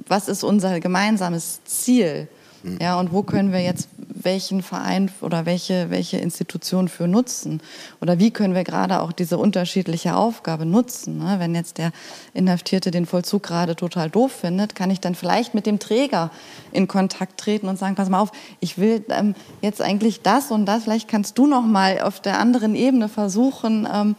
[0.07, 2.29] was ist unser gemeinsames Ziel?
[2.63, 2.79] Mhm.
[2.81, 3.89] Ja, und wo können wir jetzt
[4.25, 7.61] welchen Verein oder welche, welche Institution für nutzen?
[8.01, 11.19] Oder wie können wir gerade auch diese unterschiedliche Aufgabe nutzen?
[11.19, 11.37] Ne?
[11.39, 11.93] Wenn jetzt der
[12.35, 16.31] Inhaftierte den Vollzug gerade total doof findet, kann ich dann vielleicht mit dem Träger
[16.73, 20.67] in Kontakt treten und sagen, pass mal auf, ich will ähm, jetzt eigentlich das und
[20.67, 24.17] das, vielleicht kannst du noch mal auf der anderen Ebene versuchen, ähm,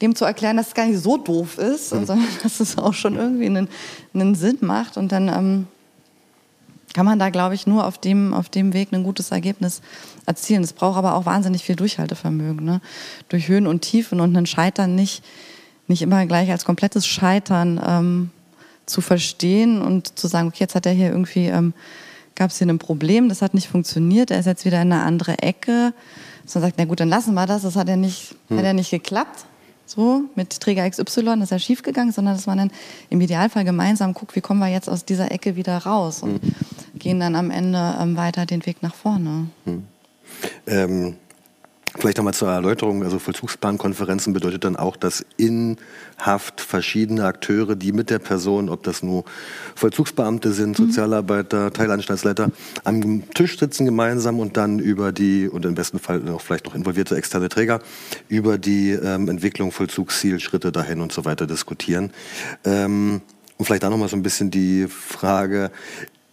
[0.00, 2.06] dem zu erklären, dass es gar nicht so doof ist, mhm.
[2.06, 3.68] sondern dass es auch schon irgendwie einen,
[4.14, 4.96] einen Sinn macht.
[4.96, 5.66] Und dann ähm,
[6.92, 9.80] kann man da, glaube ich, nur auf dem, auf dem Weg ein gutes Ergebnis
[10.26, 10.62] erzielen.
[10.62, 12.64] Es braucht aber auch wahnsinnig viel Durchhaltevermögen.
[12.64, 12.80] Ne?
[13.28, 15.24] Durch Höhen und Tiefen und ein Scheitern nicht,
[15.86, 18.30] nicht immer gleich als komplettes Scheitern ähm,
[18.86, 21.74] zu verstehen und zu sagen, okay, jetzt hat er hier irgendwie, ähm,
[22.34, 25.02] gab es hier ein Problem, das hat nicht funktioniert, er ist jetzt wieder in eine
[25.02, 25.92] andere Ecke.
[26.42, 28.58] Dass man sagt, na gut, dann lassen wir das, das hat ja nicht, hm.
[28.58, 29.44] hat ja nicht geklappt
[29.90, 32.70] so mit Träger XY, das ist ja schiefgegangen, sondern dass man dann
[33.08, 36.54] im Idealfall gemeinsam guckt, wie kommen wir jetzt aus dieser Ecke wieder raus und mhm.
[36.98, 39.46] gehen dann am Ende ähm, weiter den Weg nach vorne.
[39.64, 39.84] Mhm.
[40.66, 41.16] Ähm,
[41.98, 45.76] Vielleicht nochmal zur Erläuterung, also Vollzugsplankonferenzen bedeutet dann auch, dass in
[46.18, 49.24] Haft verschiedene Akteure, die mit der Person, ob das nur
[49.74, 50.86] Vollzugsbeamte sind, mhm.
[50.86, 52.52] Sozialarbeiter, Teilanstaltsleiter,
[52.84, 56.76] am Tisch sitzen gemeinsam und dann über die, und im besten Fall auch vielleicht noch
[56.76, 57.80] involvierte externe Träger,
[58.28, 62.12] über die ähm, Entwicklung, Vollzugszielschritte dahin und so weiter diskutieren.
[62.64, 63.20] Ähm,
[63.58, 65.72] und vielleicht da nochmal so ein bisschen die Frage,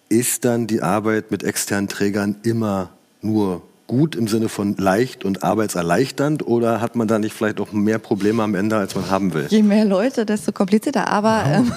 [0.08, 2.92] ist dann die Arbeit mit externen Trägern immer
[3.22, 7.72] nur gut im Sinne von leicht und arbeitserleichternd oder hat man da nicht vielleicht auch
[7.72, 9.48] mehr Probleme am Ende, als man haben will?
[9.50, 11.08] Je mehr Leute, desto komplizierter.
[11.08, 11.72] Aber ähm,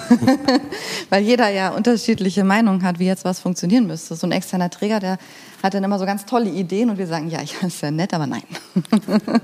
[1.09, 4.15] weil jeder ja unterschiedliche Meinungen hat, wie jetzt was funktionieren müsste.
[4.15, 5.17] So ein externer Träger, der
[5.63, 8.13] hat dann immer so ganz tolle Ideen und wir sagen, ja, ja ist ja nett,
[8.13, 8.43] aber nein.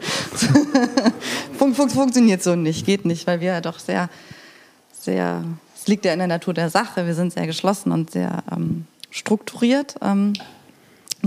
[1.58, 4.10] Fun fun funktioniert so nicht, geht nicht, weil wir ja doch sehr,
[5.00, 5.44] sehr,
[5.76, 8.86] es liegt ja in der Natur der Sache, wir sind sehr geschlossen und sehr ähm,
[9.10, 9.96] strukturiert.
[10.02, 10.34] Ähm,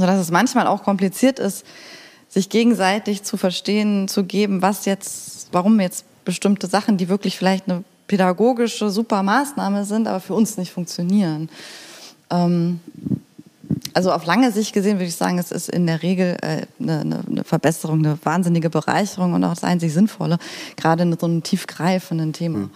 [0.00, 1.64] sodass es manchmal auch kompliziert ist,
[2.28, 7.68] sich gegenseitig zu verstehen, zu geben, was jetzt, warum jetzt bestimmte Sachen, die wirklich vielleicht
[7.68, 11.48] eine pädagogische super Maßnahme sind, aber für uns nicht funktionieren.
[12.30, 12.80] Ähm,
[13.94, 17.22] also auf lange Sicht gesehen würde ich sagen, es ist in der Regel äh, eine,
[17.28, 20.38] eine, Verbesserung, eine wahnsinnige Bereicherung und auch das einzig Sinnvolle,
[20.76, 22.58] gerade in so einem tiefgreifenden Thema.
[22.58, 22.70] Mhm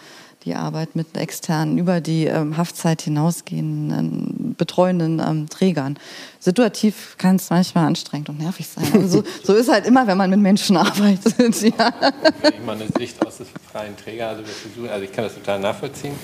[0.44, 5.98] die Arbeit mit externen, über die ähm, Haftzeit hinausgehenden, betreuenden ähm, Trägern.
[6.38, 8.84] Situativ kann es manchmal anstrengend und nervig sein.
[8.92, 11.62] Also so, ist halt immer, wenn man mit Menschen arbeitet.
[11.62, 11.92] ja.
[12.42, 16.14] Ich meine Sicht aus des freien Trägers, also, also ich kann das total nachvollziehen.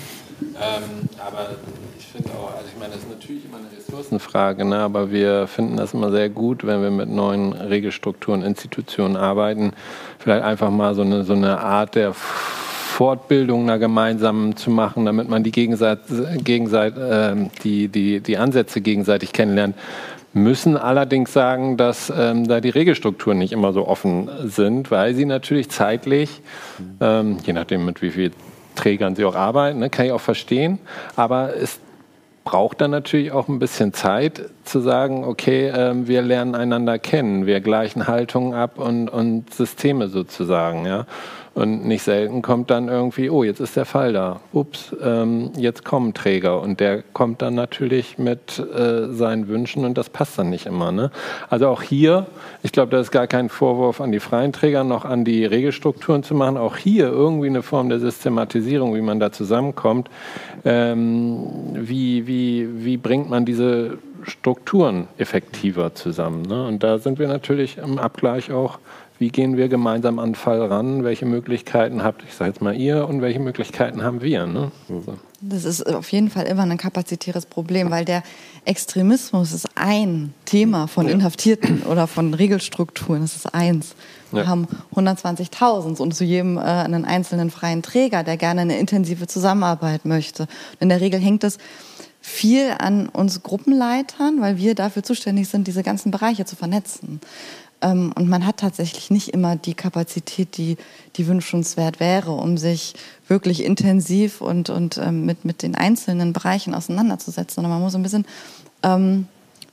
[0.41, 1.51] Ähm, aber
[1.99, 4.79] ich finde auch, also ich meine, das ist natürlich immer eine Ressourcenfrage, ne?
[4.79, 9.73] aber wir finden das immer sehr gut, wenn wir mit neuen Regelstrukturen, Institutionen arbeiten,
[10.19, 12.15] vielleicht einfach mal so eine, so eine Art der
[13.01, 16.01] Fortbildung da gemeinsam zu machen, damit man die, Gegenseit,
[16.45, 17.35] Gegenseit, äh,
[17.65, 19.75] die, die, die Ansätze gegenseitig kennenlernt.
[20.35, 25.25] Müssen allerdings sagen, dass ähm, da die Regelstrukturen nicht immer so offen sind, weil sie
[25.25, 26.43] natürlich zeitlich,
[27.01, 28.35] ähm, je nachdem mit wie vielen
[28.75, 30.79] Trägern sie auch arbeiten, ne, kann ich auch verstehen,
[31.17, 31.81] aber es
[32.45, 37.47] braucht dann natürlich auch ein bisschen Zeit zu sagen, okay, äh, wir lernen einander kennen,
[37.47, 41.07] wir gleichen Haltungen ab und, und Systeme sozusagen, ja.
[41.53, 44.41] Und nicht selten kommt dann irgendwie, oh, jetzt ist der Fall da.
[44.53, 46.61] Ups, ähm, jetzt kommen Träger.
[46.61, 50.93] Und der kommt dann natürlich mit äh, seinen Wünschen und das passt dann nicht immer.
[50.93, 51.11] Ne?
[51.49, 52.27] Also auch hier,
[52.63, 56.23] ich glaube, da ist gar kein Vorwurf an die freien Träger noch an die Regelstrukturen
[56.23, 56.57] zu machen.
[56.57, 60.09] Auch hier irgendwie eine Form der Systematisierung, wie man da zusammenkommt.
[60.65, 66.43] Ähm, wie, wie, wie bringt man diese Strukturen effektiver zusammen?
[66.43, 66.67] Ne?
[66.67, 68.79] Und da sind wir natürlich im Abgleich auch
[69.21, 72.75] wie gehen wir gemeinsam an den Fall ran, welche Möglichkeiten habt, ich sage jetzt mal
[72.75, 74.47] ihr und welche Möglichkeiten haben wir.
[74.47, 74.73] Ne?
[74.89, 75.19] So.
[75.43, 78.23] Das ist auf jeden Fall immer ein kapazitäres Problem, weil der
[78.65, 83.95] Extremismus ist ein Thema von Inhaftierten oder von Regelstrukturen, das ist eins.
[84.33, 84.49] Wir ja.
[84.49, 90.07] haben 120.000 und zu jedem äh, einen einzelnen freien Träger, der gerne eine intensive Zusammenarbeit
[90.07, 90.47] möchte.
[90.79, 91.59] in der Regel hängt es
[92.23, 97.21] viel an uns Gruppenleitern, weil wir dafür zuständig sind, diese ganzen Bereiche zu vernetzen.
[97.83, 100.77] Ähm, und man hat tatsächlich nicht immer die Kapazität, die,
[101.17, 102.95] die wünschenswert wäre, um sich
[103.29, 107.57] wirklich intensiv und, und ähm, mit, mit den einzelnen Bereichen auseinanderzusetzen.
[107.57, 108.27] Sondern man muss ein bisschen
[108.83, 109.27] ähm,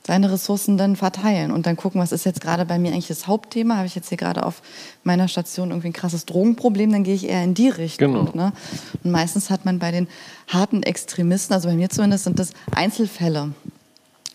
[0.08, 3.26] seine Ressourcen dann verteilen und dann gucken, was ist jetzt gerade bei mir eigentlich das
[3.26, 3.76] Hauptthema.
[3.76, 4.62] Habe ich jetzt hier gerade auf
[5.04, 8.14] meiner Station irgendwie ein krasses Drogenproblem, dann gehe ich eher in die Richtung.
[8.14, 8.32] Genau.
[8.34, 8.52] Ne?
[9.04, 10.08] Und meistens hat man bei den
[10.48, 13.52] harten Extremisten, also bei mir zumindest, sind das Einzelfälle.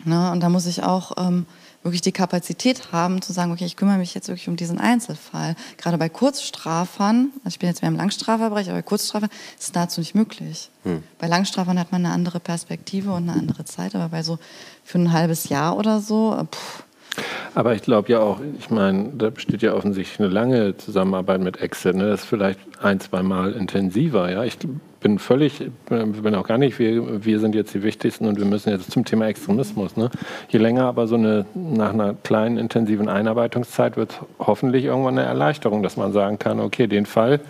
[0.06, 0.32] Ne?
[0.32, 1.48] Und da muss ich auch ähm,
[1.84, 5.56] wirklich die Kapazität haben, zu sagen, okay, ich kümmere mich jetzt wirklich um diesen Einzelfall.
[5.78, 9.74] Gerade bei Kurzstrafern, also ich bin jetzt mehr im Langstrafverbereich, aber bei Kurzstrafern ist es
[9.74, 10.70] nahezu nicht möglich.
[10.84, 11.04] Hm.
[11.20, 14.40] Bei Langstrafern hat man eine andere Perspektive und eine andere Zeit, aber bei so
[14.84, 16.84] für ein halbes Jahr oder so, pff,
[17.56, 21.62] aber ich glaube ja auch, ich meine, da besteht ja offensichtlich eine lange Zusammenarbeit mit
[21.62, 21.96] Exit.
[21.96, 22.10] Ne?
[22.10, 24.32] Das ist vielleicht ein, zwei Mal intensiver.
[24.32, 24.44] Ja?
[24.44, 24.58] Ich
[25.04, 28.70] bin völlig, bin auch gar nicht, wir, wir sind jetzt die Wichtigsten und wir müssen
[28.70, 29.96] jetzt zum Thema Extremismus.
[29.98, 30.10] Ne?
[30.50, 35.84] Je länger aber so eine, nach einer kleinen, intensiven Einarbeitungszeit wird hoffentlich irgendwann eine Erleichterung,
[35.84, 37.42] dass man sagen kann, okay, den Fall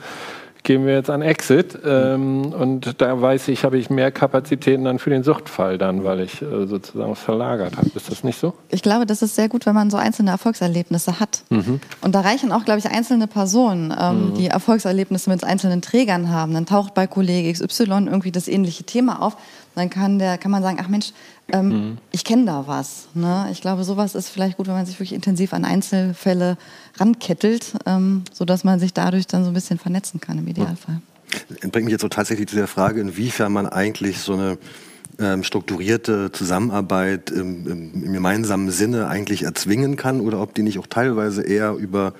[0.63, 4.97] gehen wir jetzt an Exit ähm, und da weiß ich, habe ich mehr Kapazitäten dann
[4.97, 7.89] für den Suchtfall dann, weil ich äh, sozusagen verlagert habe.
[7.93, 8.53] Ist das nicht so?
[8.69, 11.43] Ich glaube, das ist sehr gut, wenn man so einzelne Erfolgserlebnisse hat.
[11.49, 11.81] Mhm.
[12.01, 14.33] Und da reichen auch, glaube ich, einzelne Personen, ähm, mhm.
[14.35, 16.53] die Erfolgserlebnisse mit einzelnen Trägern haben.
[16.53, 19.37] Dann taucht bei Kollege XY irgendwie das ähnliche Thema auf
[19.75, 21.13] dann kann, der, kann man sagen, ach Mensch,
[21.51, 21.97] ähm, mhm.
[22.11, 23.07] ich kenne da was.
[23.13, 23.47] Ne?
[23.51, 26.57] Ich glaube, sowas ist vielleicht gut, wenn man sich wirklich intensiv an Einzelfälle
[26.97, 31.01] rankettelt, ähm, sodass man sich dadurch dann so ein bisschen vernetzen kann im Idealfall.
[31.49, 34.57] Das bringt mich jetzt so tatsächlich zu der Frage, inwiefern man eigentlich so eine
[35.19, 40.79] ähm, strukturierte Zusammenarbeit im, im, im, gemeinsamen Sinne eigentlich erzwingen kann oder ob die nicht
[40.79, 42.13] auch teilweise eher über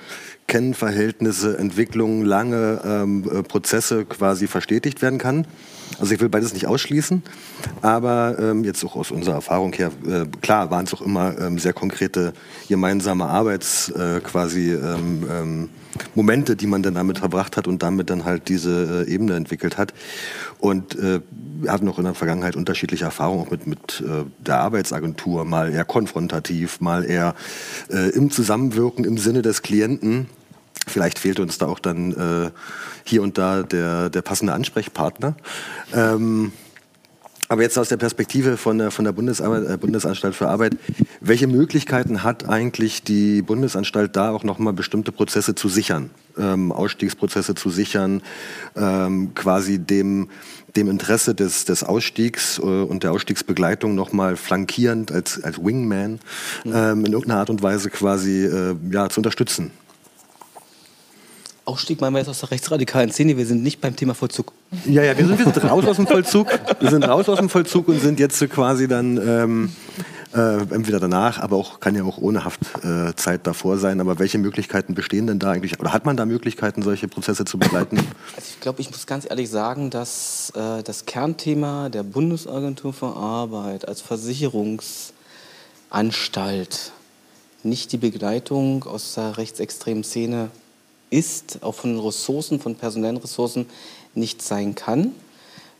[0.47, 5.47] Kennverhältnisse, Entwicklungen, lange ähm, äh, Prozesse quasi verstetigt werden kann.
[5.99, 7.23] Also ich will beides nicht ausschließen,
[7.81, 11.59] aber ähm, jetzt auch aus unserer Erfahrung her, äh, klar waren es auch immer ähm,
[11.59, 12.33] sehr konkrete
[12.67, 15.69] gemeinsame Arbeits äh, quasi ähm, ähm,
[16.15, 19.77] Momente, die man dann damit verbracht hat und damit dann halt diese äh, Ebene entwickelt
[19.77, 19.93] hat.
[20.59, 21.21] Und äh,
[21.61, 25.71] wir hatten auch in der Vergangenheit unterschiedliche Erfahrungen auch mit, mit äh, der Arbeitsagentur, mal
[25.71, 27.35] eher konfrontativ, mal eher
[27.89, 30.27] äh, im Zusammenwirken im Sinne des Klienten.
[30.87, 32.51] Vielleicht fehlt uns da auch dann äh,
[33.03, 35.35] hier und da der, der passende Ansprechpartner.
[35.93, 36.51] Ähm,
[37.53, 40.75] aber jetzt aus der Perspektive von der, von der Bundesarbeit, äh, Bundesanstalt für Arbeit,
[41.19, 47.53] welche Möglichkeiten hat eigentlich die Bundesanstalt da auch nochmal bestimmte Prozesse zu sichern, ähm, Ausstiegsprozesse
[47.53, 48.23] zu sichern,
[48.75, 50.29] ähm, quasi dem,
[50.75, 56.19] dem Interesse des, des Ausstiegs äh, und der Ausstiegsbegleitung nochmal flankierend als, als Wingman
[56.65, 59.71] ähm, in irgendeiner Art und Weise quasi äh, ja, zu unterstützen?
[61.65, 63.37] Ausstieg jetzt aus der rechtsradikalen Szene.
[63.37, 64.51] Wir sind nicht beim Thema Vollzug.
[64.85, 66.47] Ja, ja, wir sind, wir sind raus aus dem Vollzug.
[66.79, 69.71] Wir sind raus aus dem Vollzug und sind jetzt quasi dann ähm,
[70.35, 74.01] äh, entweder danach, aber auch kann ja auch ohne Haftzeit äh, davor sein.
[74.01, 75.79] Aber welche Möglichkeiten bestehen denn da eigentlich?
[75.79, 77.97] Oder hat man da Möglichkeiten, solche Prozesse zu begleiten?
[78.35, 83.15] Also ich glaube, ich muss ganz ehrlich sagen, dass äh, das Kernthema der Bundesagentur für
[83.15, 86.91] Arbeit als Versicherungsanstalt
[87.63, 90.49] nicht die Begleitung aus der rechtsextremen Szene
[91.13, 93.67] ist, auch von Ressourcen, von personellen Ressourcen
[94.15, 95.13] nicht sein kann.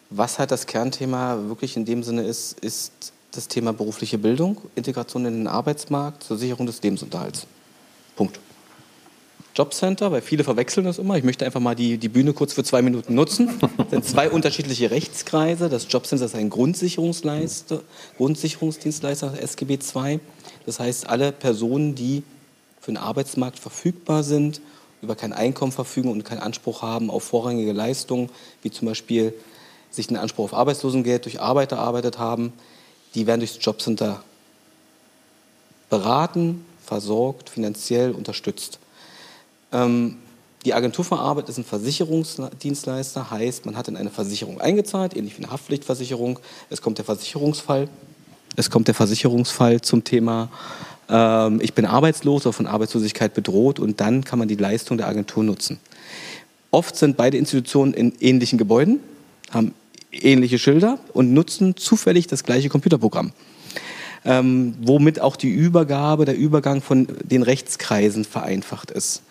[0.09, 5.25] Was halt das Kernthema wirklich in dem Sinne ist, ist das Thema berufliche Bildung, Integration
[5.25, 7.47] in den Arbeitsmarkt zur Sicherung des Lebensunterhalts.
[8.15, 8.39] Punkt.
[9.55, 11.15] Jobcenter, weil viele verwechseln das immer.
[11.17, 13.51] Ich möchte einfach mal die, die Bühne kurz für zwei Minuten nutzen.
[13.77, 15.69] Das sind zwei unterschiedliche Rechtskreise.
[15.69, 20.19] Das Jobcenter ist ein Grundsicherungsdienstleister SGB II.
[20.65, 22.23] Das heißt, alle Personen, die
[22.81, 24.59] für den Arbeitsmarkt verfügbar sind
[25.03, 28.29] über kein Einkommen verfügen und keinen Anspruch haben auf vorrangige Leistungen,
[28.61, 29.33] wie zum Beispiel
[29.91, 32.53] sich einen Anspruch auf Arbeitslosengeld durch Arbeit erarbeitet haben,
[33.13, 34.23] die werden durchs Jobcenter
[35.89, 38.79] beraten, versorgt, finanziell unterstützt.
[39.71, 40.17] Ähm,
[40.65, 45.37] die Agentur für Arbeit ist ein Versicherungsdienstleister, heißt, man hat in eine Versicherung eingezahlt, ähnlich
[45.37, 46.39] wie eine Haftpflichtversicherung.
[46.69, 47.89] Es kommt der Versicherungsfall.
[48.55, 50.49] Es kommt der Versicherungsfall zum Thema
[51.13, 55.07] ähm, ich bin arbeitslos oder von Arbeitslosigkeit bedroht und dann kann man die Leistung der
[55.07, 55.79] Agentur nutzen.
[56.71, 58.99] Oft sind beide Institutionen in ähnlichen Gebäuden,
[59.51, 59.73] haben
[60.11, 63.31] ähnliche Schilder und nutzen zufällig das gleiche Computerprogramm.
[64.25, 69.21] Ähm, womit auch die Übergabe, der Übergang von den Rechtskreisen vereinfacht ist.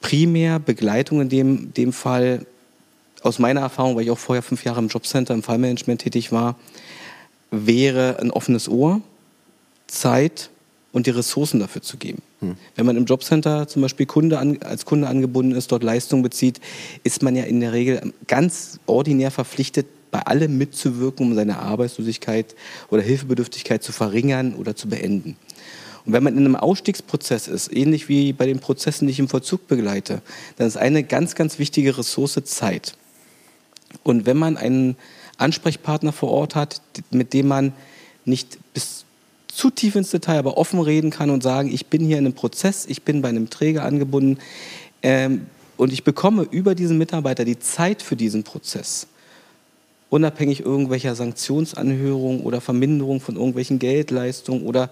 [0.00, 2.46] Primär Begleitung in dem, dem Fall,
[3.22, 6.54] aus meiner Erfahrung, weil ich auch vorher fünf Jahre im Jobcenter im Fallmanagement tätig war,
[7.50, 9.00] wäre ein offenes Ohr,
[9.88, 10.50] Zeit
[10.92, 12.22] und die Ressourcen dafür zu geben.
[12.40, 12.56] Hm.
[12.76, 16.60] Wenn man im Jobcenter zum Beispiel Kunde an, als Kunde angebunden ist, dort Leistung bezieht,
[17.04, 22.54] ist man ja in der Regel ganz ordinär verpflichtet, bei allem mitzuwirken, um seine Arbeitslosigkeit
[22.88, 25.36] oder Hilfebedürftigkeit zu verringern oder zu beenden.
[26.06, 29.28] Und wenn man in einem Ausstiegsprozess ist, ähnlich wie bei den Prozessen, die ich im
[29.28, 30.22] Vollzug begleite,
[30.56, 32.96] dann ist eine ganz, ganz wichtige Ressource Zeit.
[34.02, 34.96] Und wenn man einen
[35.36, 36.80] Ansprechpartner vor Ort hat,
[37.10, 37.74] mit dem man
[38.24, 39.04] nicht bis
[39.58, 42.34] zu tief ins Detail, aber offen reden kann und sagen, ich bin hier in einem
[42.34, 44.38] Prozess, ich bin bei einem Träger angebunden
[45.02, 45.46] ähm,
[45.76, 49.08] und ich bekomme über diesen Mitarbeiter die Zeit für diesen Prozess.
[50.10, 54.90] Unabhängig irgendwelcher Sanktionsanhörungen oder Verminderung von irgendwelchen Geldleistungen oder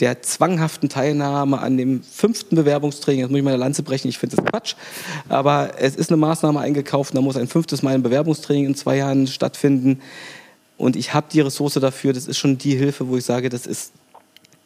[0.00, 4.36] der zwanghaften Teilnahme an dem fünften Bewerbungstraining, jetzt muss ich meine Lanze brechen, ich finde
[4.36, 4.74] das Quatsch,
[5.28, 8.96] aber es ist eine Maßnahme eingekauft, da muss ein fünftes Mal ein Bewerbungstraining in zwei
[8.96, 10.00] Jahren stattfinden
[10.78, 13.66] und ich habe die Ressource dafür, das ist schon die Hilfe, wo ich sage, das
[13.66, 13.92] ist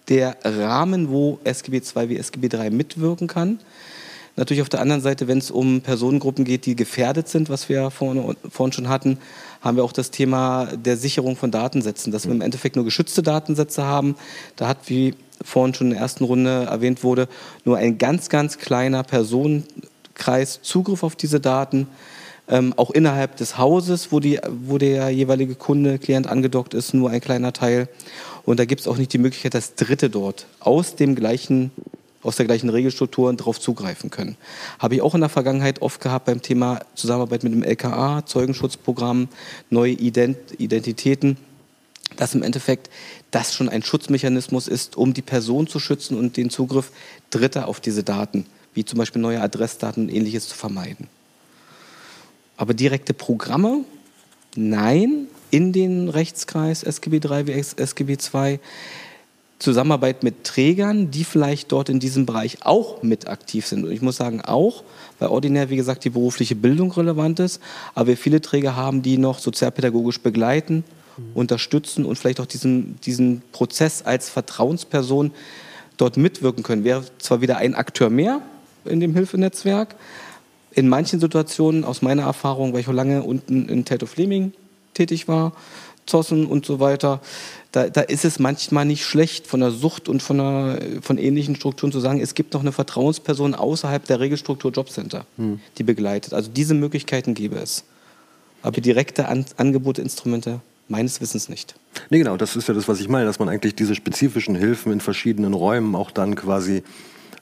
[0.08, 3.58] der Rahmen, wo SGB II wie SGB III mitwirken kann.
[4.36, 7.90] Natürlich auf der anderen Seite, wenn es um Personengruppen geht, die gefährdet sind, was wir
[7.90, 9.18] vorne, vorhin schon hatten,
[9.60, 13.22] haben wir auch das Thema der Sicherung von Datensätzen, dass wir im Endeffekt nur geschützte
[13.22, 14.16] Datensätze haben.
[14.56, 17.28] Da hat, wie vorhin schon in der ersten Runde erwähnt wurde,
[17.64, 21.88] nur ein ganz, ganz kleiner Personenkreis Zugriff auf diese Daten
[22.49, 27.11] ähm, auch innerhalb des Hauses, wo, die, wo der jeweilige Kunde, Klient angedockt ist, nur
[27.11, 27.88] ein kleiner Teil.
[28.45, 31.70] Und da gibt es auch nicht die Möglichkeit, dass Dritte dort aus dem gleichen
[32.22, 34.36] aus der gleichen Regelstruktur darauf zugreifen können.
[34.78, 39.28] Habe ich auch in der Vergangenheit oft gehabt beim Thema Zusammenarbeit mit dem LKA, Zeugenschutzprogramm,
[39.70, 41.36] neue Ident Identitäten,
[42.16, 42.90] dass im Endeffekt
[43.30, 46.93] das schon ein Schutzmechanismus ist, um die Person zu schützen und den Zugriff
[47.30, 51.09] Dritter auf diese Daten, wie zum Beispiel neue Adressdaten und ähnliches zu vermeiden.
[52.62, 53.80] Aber direkte Programme?
[54.54, 58.60] Nein, in den Rechtskreis SGB III wie SGB II.
[59.58, 63.84] Zusammenarbeit mit Trägern, die vielleicht dort in diesem Bereich auch mit aktiv sind.
[63.84, 64.84] Und ich muss sagen, auch,
[65.18, 67.60] weil ordinär, wie gesagt, die berufliche Bildung relevant ist,
[67.96, 70.84] aber wir viele Träger haben, die noch sozialpädagogisch begleiten,
[71.16, 71.24] mhm.
[71.34, 75.32] unterstützen und vielleicht auch diesen, diesen Prozess als Vertrauensperson
[75.96, 76.84] dort mitwirken können.
[76.84, 78.40] Wäre zwar wieder ein Akteur mehr
[78.84, 79.96] in dem Hilfenetzwerk,
[80.74, 84.52] in manchen Situationen, aus meiner Erfahrung, weil ich auch lange unten in Tato Fleming
[84.94, 85.52] tätig war,
[86.06, 87.20] Zossen und so weiter,
[87.70, 91.56] da, da ist es manchmal nicht schlecht, von der Sucht und von, der, von ähnlichen
[91.56, 95.60] Strukturen zu sagen, es gibt noch eine Vertrauensperson außerhalb der Regelstruktur Jobcenter, hm.
[95.78, 96.34] die begleitet.
[96.34, 97.84] Also diese Möglichkeiten gäbe es.
[98.62, 101.74] Aber direkte An Angebote, Instrumente meines Wissens nicht.
[102.10, 104.92] Nee, genau, das ist ja das, was ich meine, dass man eigentlich diese spezifischen Hilfen
[104.92, 106.82] in verschiedenen Räumen auch dann quasi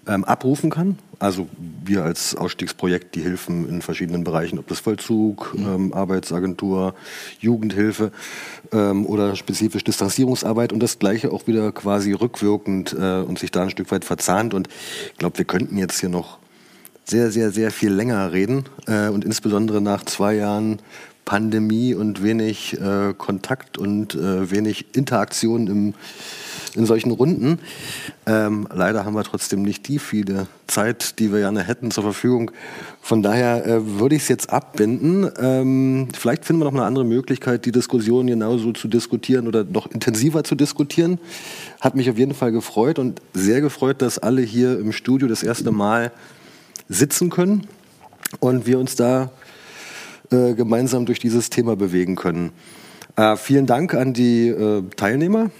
[0.06, 0.98] ähm, abrufen kann.
[1.20, 1.48] Also
[1.84, 5.66] wir als Ausstiegsprojekt die Hilfen in verschiedenen Bereichen, ob das Vollzug, mhm.
[5.66, 6.94] ähm, Arbeitsagentur,
[7.38, 8.10] Jugendhilfe
[8.72, 13.62] ähm, oder spezifisch Distanzierungsarbeit und das gleiche auch wieder quasi rückwirkend äh, und sich da
[13.62, 14.54] ein Stück weit verzahnt.
[14.54, 14.68] Und
[15.12, 16.38] ich glaube, wir könnten jetzt hier noch
[17.04, 20.78] sehr, sehr, sehr viel länger reden äh, und insbesondere nach zwei Jahren
[21.26, 25.94] Pandemie und wenig äh, Kontakt und äh, wenig Interaktion im
[26.74, 27.58] in solchen Runden.
[28.26, 32.50] Ähm, leider haben wir trotzdem nicht die viele Zeit, die wir gerne hätten zur Verfügung.
[33.00, 35.30] Von daher äh, würde ich es jetzt abbinden.
[35.40, 39.90] Ähm, vielleicht finden wir noch eine andere Möglichkeit, die Diskussion genauso zu diskutieren oder noch
[39.90, 41.18] intensiver zu diskutieren.
[41.80, 45.42] Hat mich auf jeden Fall gefreut und sehr gefreut, dass alle hier im Studio das
[45.42, 46.12] erste Mal
[46.88, 47.66] sitzen können
[48.38, 49.30] und wir uns da
[50.30, 52.52] äh, gemeinsam durch dieses Thema bewegen können.
[53.16, 55.50] Äh, vielen Dank an die äh, Teilnehmer.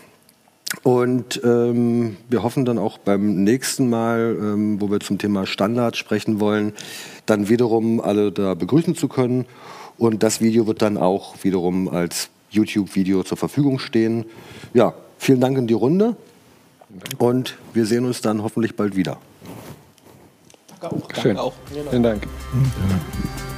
[0.83, 5.97] Und ähm, wir hoffen dann auch beim nächsten Mal, ähm, wo wir zum Thema Standard
[5.97, 6.73] sprechen wollen,
[7.27, 9.47] dann wiederum alle da begrüßen zu können.
[9.99, 14.25] Und das Video wird dann auch wiederum als YouTube-Video zur Verfügung stehen.
[14.73, 16.17] Ja, vielen Dank in die Runde.
[17.19, 19.19] Und wir sehen uns dann hoffentlich bald wieder.
[20.81, 21.15] Danke auch.
[21.15, 21.37] Schön.
[21.37, 21.53] Danke auch.
[21.91, 22.27] Vielen Dank.
[22.27, 23.50] Mhm.